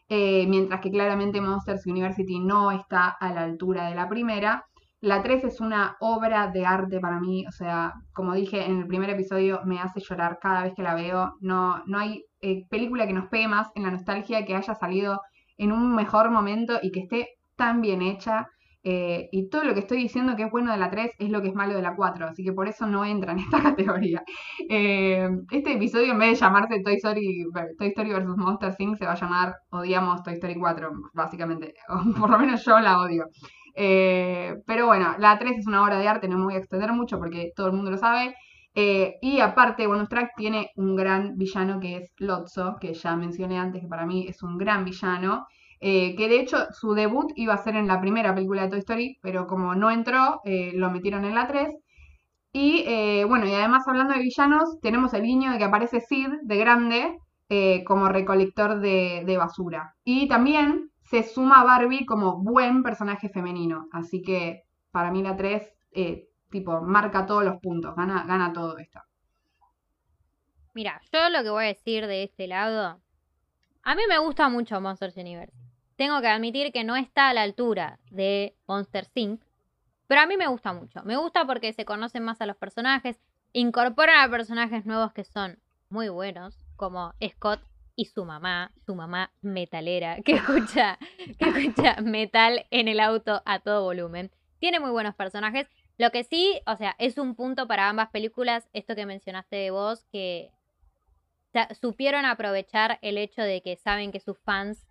[0.10, 4.66] eh, mientras que claramente Monsters University no está a la altura de la primera.
[5.02, 8.88] La 3 es una obra de arte para mí, o sea, como dije en el
[8.88, 11.34] primer episodio, me hace llorar cada vez que la veo.
[11.41, 15.22] No, no hay eh, película que nos pegue más en la nostalgia que haya salido
[15.58, 18.48] en un mejor momento y que esté tan bien hecha.
[18.89, 21.41] Eh, y todo lo que estoy diciendo que es bueno de la 3 es lo
[21.41, 24.23] que es malo de la 4, así que por eso no entra en esta categoría.
[24.69, 27.45] Eh, este episodio, en vez de llamarse Toy Story,
[27.77, 28.38] Toy Story vs.
[28.38, 31.73] Monster Inc., se va a llamar Odiamos Toy Story 4, básicamente.
[32.17, 33.25] Por lo menos yo la odio.
[33.75, 36.93] Eh, pero bueno, la 3 es una obra de arte, no me voy a extender
[36.93, 38.35] mucho porque todo el mundo lo sabe.
[38.73, 43.57] Eh, y aparte, Bonus Track tiene un gran villano que es Lotso, que ya mencioné
[43.57, 45.45] antes que para mí es un gran villano.
[45.80, 48.80] Eh, que de hecho su debut iba a ser en la primera película de Toy
[48.80, 51.75] Story, pero como no entró, eh, lo metieron en la 3.
[52.53, 56.30] Y eh, bueno, y además hablando de villanos, tenemos el guiño de que aparece Sid
[56.43, 57.17] de grande
[57.86, 59.95] como recolector de, basura.
[60.03, 63.88] Y también se suma Barbie como buen personaje femenino.
[63.93, 68.78] Así que para mí la 3, eh, tipo, marca todos los puntos, gana, gana todo
[68.78, 68.99] esto.
[70.73, 72.99] Mira, yo lo que voy a decir de este lado,
[73.84, 75.66] a mí me gusta mucho Monsters University.
[75.98, 79.41] Tengo que admitir que no está a la altura de Monster Inc.,
[80.08, 81.02] pero a mí me gusta mucho.
[81.04, 83.20] Me gusta porque se conocen más a los personajes,
[83.52, 87.62] incorporan a personajes nuevos que son muy buenos, como Scott
[87.95, 91.00] y su mamá, su mamá metalera, que escucha,
[91.39, 94.32] que escucha metal en el auto a todo volumen.
[94.60, 95.68] Tiene muy buenos personajes.
[95.98, 99.72] Lo que sí, o sea, es un punto para ambas películas, esto que mencionaste de
[99.72, 100.52] vos, que
[101.82, 104.88] supieron aprovechar el hecho de que saben que sus fans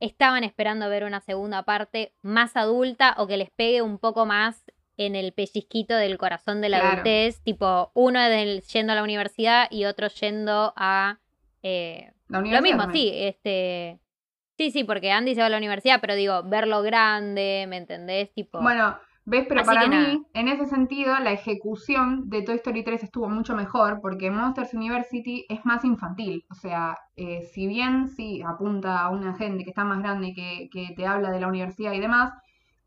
[0.00, 4.64] estaban esperando ver una segunda parte más adulta o que les pegue un poco más
[4.96, 6.92] en el pellizquito del corazón de la Claro.
[6.94, 11.18] adultez, tipo uno del, yendo a la universidad y otro yendo a...
[11.62, 12.92] eh, La lo mismo, también.
[12.92, 13.98] sí, este...
[14.56, 18.32] Sí, sí, porque Andy se va a la universidad, pero digo, verlo grande, ¿me entendés?
[18.32, 18.98] Tipo, Bueno,
[19.28, 20.18] ves, pero Así para mí, nada.
[20.32, 25.44] en ese sentido, la ejecución de Toy Story 3 estuvo mucho mejor porque Monsters University
[25.48, 26.44] es más infantil.
[26.50, 30.68] O sea, eh, si bien sí apunta a una gente que está más grande que,
[30.72, 32.32] que te habla de la universidad y demás,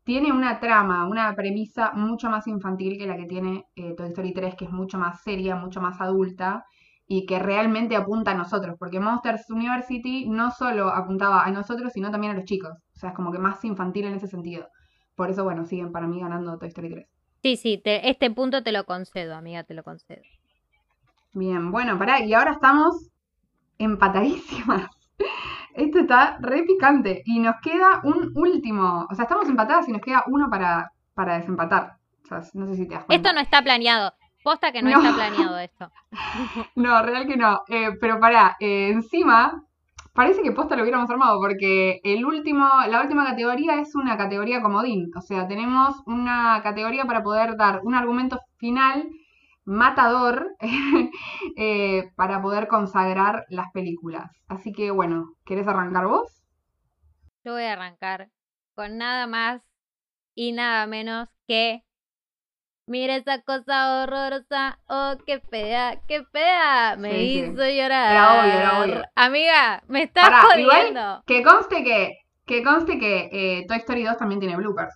[0.04, 4.32] tiene una trama, una premisa mucho más infantil que la que tiene eh, Toy Story
[4.34, 6.64] 3, que es mucho más seria, mucho más adulta
[7.06, 12.10] y que realmente apunta a nosotros, porque Monsters University no solo apuntaba a nosotros, sino
[12.10, 12.72] también a los chicos.
[12.72, 14.66] O sea, es como que más infantil en ese sentido.
[15.16, 17.06] Por eso, bueno, siguen para mí ganando Toy Story 3.
[17.42, 20.22] sí, sí, te- este punto te lo concedo, amiga, te lo concedo.
[21.34, 23.08] Bien, bueno, pará, y ahora estamos
[23.78, 24.88] empatadísimas.
[25.74, 27.22] Esto está re picante.
[27.24, 29.06] Y nos queda un último.
[29.10, 31.94] O sea, estamos empatadas y nos queda uno para, para desempatar.
[32.24, 33.14] O sea, no sé si te das cuenta.
[33.28, 34.12] Esto no está planeado.
[34.44, 34.98] Posta que no, No.
[35.02, 35.90] está planeado esto.
[36.74, 37.62] No, real que no.
[37.68, 39.64] Eh, pero pará, eh, encima,
[40.12, 44.62] parece que posta lo hubiéramos armado, porque el último, la última categoría es una categoría
[44.62, 45.10] comodín.
[45.16, 49.08] O sea, tenemos una categoría para poder dar un argumento final
[49.64, 50.56] matador
[51.56, 54.30] eh, para poder consagrar las películas.
[54.48, 56.42] Así que bueno, ¿querés arrancar vos?
[57.44, 58.30] Yo voy a arrancar
[58.74, 59.62] con nada más
[60.34, 61.82] y nada menos que.
[62.86, 64.78] Mira esa cosa horrorosa.
[64.88, 66.96] Oh, qué fea, qué fea.
[66.98, 67.38] Me Sí, sí.
[67.52, 68.12] hizo llorar.
[68.12, 69.02] Era obvio, era obvio.
[69.14, 70.70] Amiga, me estás Pará, jodiendo.
[71.00, 74.94] igual que conste que, que conste que eh, Toy Story 2 también tiene bloopers.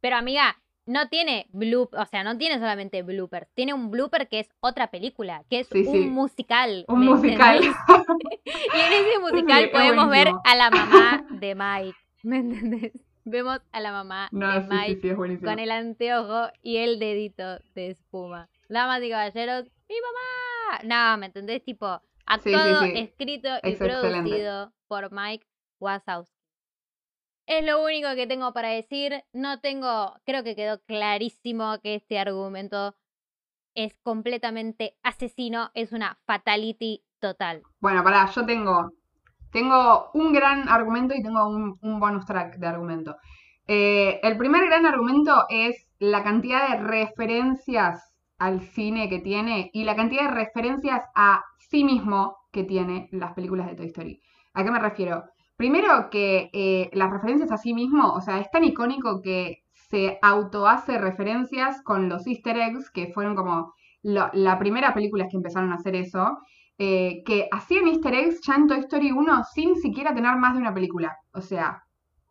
[0.00, 0.56] Pero amiga,
[0.86, 4.90] no tiene blooper, o sea, no tiene solamente blooper, tiene un blooper que es otra
[4.90, 6.84] película, que es un musical.
[6.88, 7.60] Un musical.
[8.44, 12.92] y en ese musical podemos ver a la mamá de Mike, ¿me entendés?
[13.30, 15.14] Vemos a la mamá de Mike
[15.44, 18.48] con el anteojo y el dedito de espuma.
[18.68, 21.12] Damas y caballeros, ¡mi mamá!
[21.12, 21.62] No, ¿me entendés?
[21.62, 25.46] Tipo, actuado, escrito y producido por Mike
[25.78, 26.34] Wazowski.
[27.46, 29.22] Es lo único que tengo para decir.
[29.32, 32.96] No tengo, creo que quedó clarísimo que este argumento
[33.76, 37.62] es completamente asesino, es una fatality total.
[37.78, 38.92] Bueno, pará, yo tengo,
[39.50, 43.16] tengo un gran argumento y tengo un, bonus track de argumento.
[43.66, 49.84] Eh, el primer gran argumento es la cantidad de referencias al cine que tiene y
[49.84, 54.20] la cantidad de referencias a sí mismo que tiene las películas de Toy Story.
[54.54, 55.24] ¿A qué me refiero?
[55.56, 60.18] Primero que eh, las referencias a sí mismo, o sea, es tan icónico que se
[60.22, 65.72] auto hace referencias con los easter eggs, que fueron como la primera película que empezaron
[65.72, 66.38] a hacer eso,
[66.82, 70.60] eh, que hacían easter eggs ya en Toy Story 1 sin siquiera tener más de
[70.60, 71.14] una película.
[71.34, 71.82] O sea,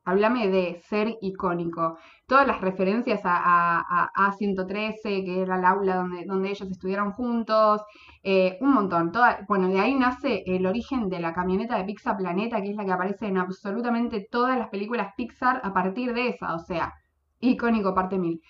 [0.05, 1.99] háblame de ser icónico.
[2.25, 7.83] Todas las referencias a, A113, que era el aula donde, ellos estudiaron juntos,
[8.23, 9.11] eh, un montón.
[9.47, 12.85] bueno, de ahí nace el origen de la camioneta de Pixar Planeta, que es la
[12.85, 16.93] que aparece en absolutamente todas las películas Pixar a partir de esa, o sea,
[17.39, 18.41] icónico parte mil.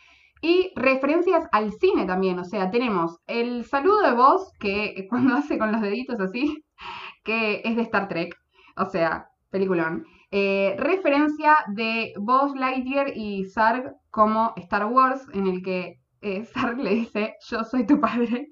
[0.41, 5.57] Y referencias al cine también, o sea, tenemos el saludo de voz, que cuando hace
[5.57, 6.63] con los deditos así,
[7.23, 8.35] que es de Star Trek,
[8.77, 10.05] o sea, peliculón.
[10.31, 16.89] Eh, referencia de Buzz Lightyear y Sarg como Star Wars, en el que eh, le
[16.91, 18.47] dice, yo soy tu padre.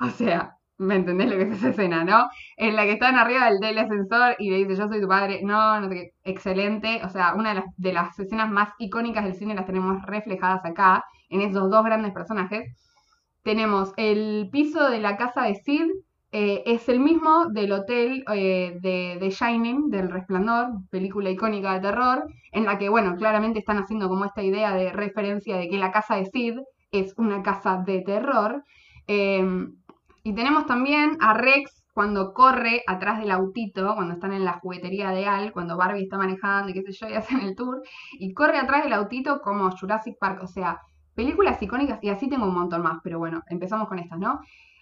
[0.00, 2.28] O sea, ¿me entendés lo que es esa escena, no?
[2.56, 5.40] En la que están arriba del, del ascensor y le dice, yo soy tu padre.
[5.42, 6.10] No, no sé qué.
[6.24, 7.00] Excelente.
[7.04, 10.64] O sea, una de las, de las escenas más icónicas del cine las tenemos reflejadas
[10.64, 12.64] acá, en esos dos grandes personajes.
[13.42, 15.86] Tenemos el piso de la casa de Sid,
[16.32, 21.80] eh, es el mismo del hotel eh, de, de, Shining, del Resplandor, película icónica de
[21.80, 25.78] terror, en la que, bueno, claramente están haciendo como esta idea de referencia de que
[25.78, 26.58] la casa de Sid
[26.90, 28.64] es una casa de terror.
[29.06, 29.76] Em,
[30.24, 35.10] y tenemos también a Rex cuando corre atrás del autito, cuando están en la juguetería
[35.10, 37.82] de Al, cuando Barbie está manejando y qué sé yo, y hacen el tour,
[38.18, 40.80] y corre atrás del autito como Jurassic Park, o sea,
[41.14, 44.40] películas icónicas, y así tengo un montón más, pero bueno, empezamos con estas, ¿no?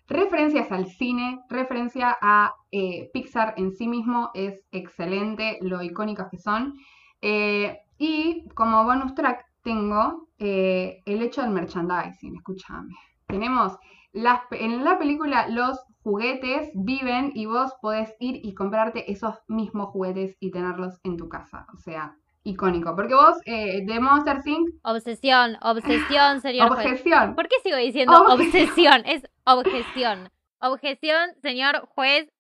[0.08, 6.38] Referencias al cine, referencia a eh, Pixar en sí mismo, es excelente lo icónicos que
[6.38, 6.74] son.
[7.20, 12.94] Eh, y como bonus track tengo eh, el hecho del merchandising, escúchame.
[13.26, 13.78] Tenemos
[14.12, 19.90] las, en la película los juguetes viven y vos podés ir y comprarte esos mismos
[19.90, 21.66] juguetes y tenerlos en tu casa.
[21.72, 22.94] O sea, icónico.
[22.94, 24.68] Porque vos, eh, de Monster Inc.
[24.82, 27.34] Obsesión, obsesión, señor Objeción.
[27.34, 29.02] ¿Por qué sigo diciendo obsesión?
[29.06, 30.30] Es objeción.
[30.60, 32.32] Objeción, señor juez.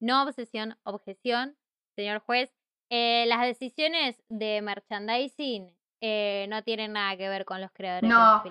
[0.00, 1.56] No obsesión, objeción,
[1.96, 2.50] señor juez.
[2.90, 8.42] Eh, las decisiones de merchandising eh, no tienen nada que ver con los creadores no,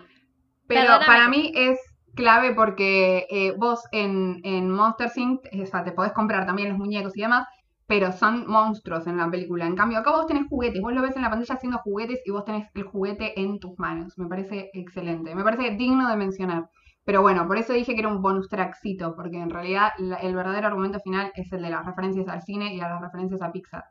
[0.68, 1.80] Pero para mí es
[2.18, 5.42] clave porque eh, vos en, en Monster Inc.
[5.64, 7.48] O sea, te podés comprar también los muñecos y demás,
[7.88, 9.66] pero son monstruos en la película.
[9.66, 12.32] En cambio, acá vos tenés juguetes, vos lo ves en la pantalla haciendo juguetes y
[12.32, 14.18] vos tenés el juguete en tus manos.
[14.18, 16.70] Me parece excelente, me parece digno de mencionar.
[17.06, 19.92] Pero bueno, por eso dije que era un bonus trackcito, porque en realidad
[20.22, 23.42] el verdadero argumento final es el de las referencias al cine y a las referencias
[23.42, 23.86] a Pixar.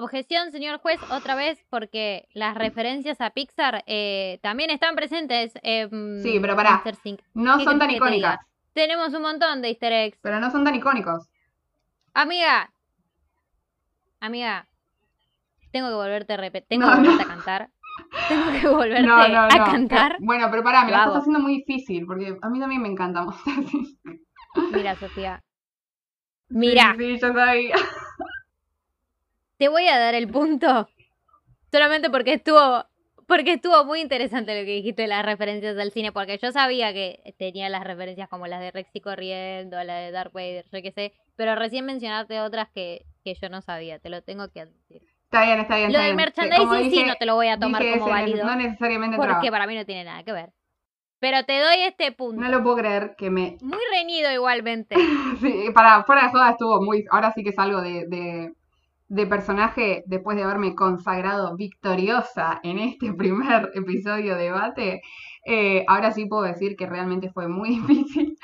[0.00, 6.22] Objeción, señor juez, otra vez, porque las referencias a Pixar eh, también están presentes en
[6.22, 6.84] Sí, pero pará,
[7.34, 8.38] no son tan icónicas.
[8.74, 10.16] Tenemos un montón de easter eggs.
[10.22, 11.28] Pero no son tan icónicos.
[12.14, 12.70] Amiga,
[14.20, 14.68] amiga,
[15.72, 17.70] tengo que volverte a repetir, tengo que volverte a cantar.
[18.28, 20.16] Tengo que volverte a cantar.
[20.20, 23.26] Bueno, pero pará, me la estás haciendo muy difícil, porque a mí también me encanta
[24.70, 25.42] Mira, Sofía.
[26.50, 26.94] Mira.
[26.96, 27.74] Sí, yo sabía.
[29.58, 30.88] Te voy a dar el punto.
[31.72, 32.84] Solamente porque estuvo.
[33.26, 36.94] Porque estuvo muy interesante lo que dijiste de las referencias del cine, porque yo sabía
[36.94, 40.92] que tenía las referencias como las de Rexy corriendo, la de Dark Vader, yo qué
[40.92, 45.02] sé, pero recién mencionaste otras que que yo no sabía, te lo tengo que admitir.
[45.24, 45.92] Está bien, está bien.
[45.92, 48.46] Lo del merchandising sí no te lo voy a tomar como válido.
[48.46, 50.52] No necesariamente Porque para mí no tiene nada que ver.
[51.20, 52.40] Pero te doy este punto.
[52.40, 53.58] No lo puedo creer que me.
[53.60, 54.94] Muy reñido igualmente.
[55.40, 57.04] sí, para fuera de joda estuvo muy.
[57.10, 58.52] Ahora sí que es algo de,
[59.08, 65.02] de, personaje después de haberme consagrado victoriosa en este primer episodio de debate.
[65.44, 68.36] Eh, ahora sí puedo decir que realmente fue muy difícil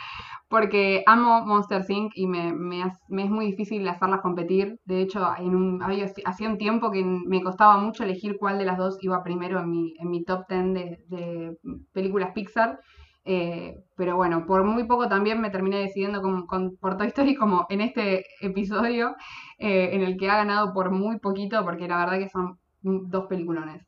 [0.55, 2.13] porque amo Monster Inc.
[2.15, 2.51] y me,
[2.81, 4.79] es muy difícil hacerlas competir.
[4.85, 5.83] De hecho, en un,
[6.25, 9.69] hacía un tiempo que me costaba mucho elegir cuál de las dos iba primero en
[9.69, 11.59] mi, en mi top 10 de,
[11.93, 12.79] películas Pixar.
[13.25, 17.67] Eh, pero bueno, por muy poco también me terminé decidiendo con, por Toy Story como
[17.71, 19.17] en este episodio,
[19.65, 23.27] eh, en el que ha ganado por muy poquito, porque la verdad que son dos
[23.29, 23.83] peliculones.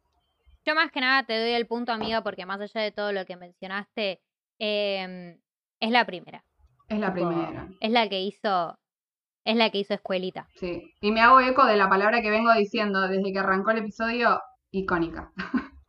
[0.65, 3.27] Yo más que nada te doy el punto, amiga, porque más allá de todo lo
[3.27, 4.23] que mencionaste,
[4.59, 5.39] em,
[5.79, 6.43] es la primera.
[6.89, 7.69] Es la primera.
[7.81, 8.79] Es la que hizo.
[9.45, 10.49] Es la que hizo escuelita.
[10.55, 10.95] Sí.
[11.03, 14.41] Y me hago eco de la palabra que vengo diciendo desde que arrancó el episodio,
[14.71, 15.31] icónica.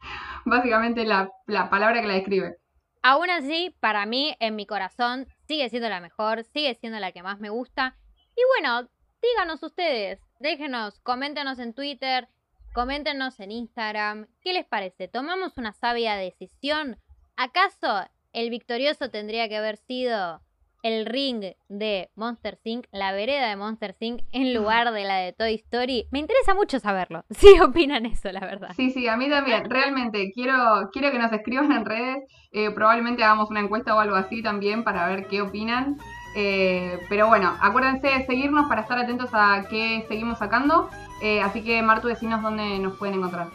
[0.45, 2.57] Básicamente la, la palabra que la describe.
[3.03, 7.23] Aún así, para mí, en mi corazón, sigue siendo la mejor, sigue siendo la que
[7.23, 7.95] más me gusta.
[8.35, 8.89] Y bueno,
[9.21, 12.27] díganos ustedes, déjenos, coméntenos en Twitter,
[12.73, 15.07] coméntenos en Instagram, ¿qué les parece?
[15.07, 16.97] ¿Tomamos una sabia decisión?
[17.35, 20.41] ¿Acaso el victorioso tendría que haber sido
[20.83, 25.33] el ring de Monster Inc., la vereda de Monster Inc., en lugar de la de
[25.33, 26.07] Toy Story.
[26.11, 27.23] Me interesa mucho saberlo.
[27.37, 28.69] Si opinan eso, la verdad.
[28.75, 29.69] Sí, sí, a mí también.
[29.69, 32.23] Realmente quiero, quiero que nos escriban en redes.
[32.51, 35.97] Eh, probablemente hagamos una encuesta o algo así también para ver qué opinan.
[36.39, 40.87] Eh, pero bueno, acuérdense de seguirnos para estar atentos a qué seguimos sacando.
[41.19, 43.47] Eh, así que Martu, decinos dónde nos pueden encontrar.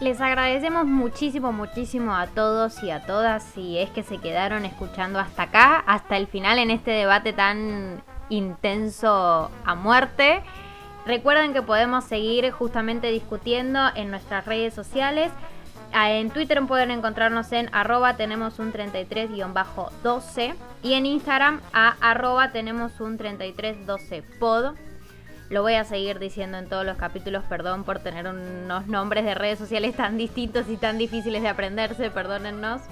[0.00, 5.18] Les agradecemos muchísimo, muchísimo a todos y a todas si es que se quedaron escuchando
[5.18, 10.42] hasta acá, hasta el final en este debate tan intenso a muerte.
[11.04, 15.30] Recuerden que podemos seguir justamente discutiendo en nuestras redes sociales.
[15.96, 23.00] En Twitter pueden encontrarnos en arroba tenemos un 33-12 y en Instagram a arroba tenemos
[23.00, 24.74] un 3312 pod.
[25.50, 29.34] Lo voy a seguir diciendo en todos los capítulos, perdón por tener unos nombres de
[29.34, 32.82] redes sociales tan distintos y tan difíciles de aprenderse, perdónennos.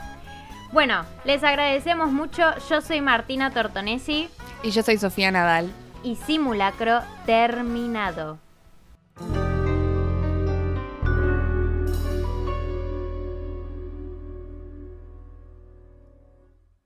[0.72, 2.44] Bueno, les agradecemos mucho.
[2.70, 4.28] Yo soy Martina Tortonesi.
[4.62, 5.70] Y yo soy Sofía Nadal.
[6.04, 8.38] Y simulacro terminado.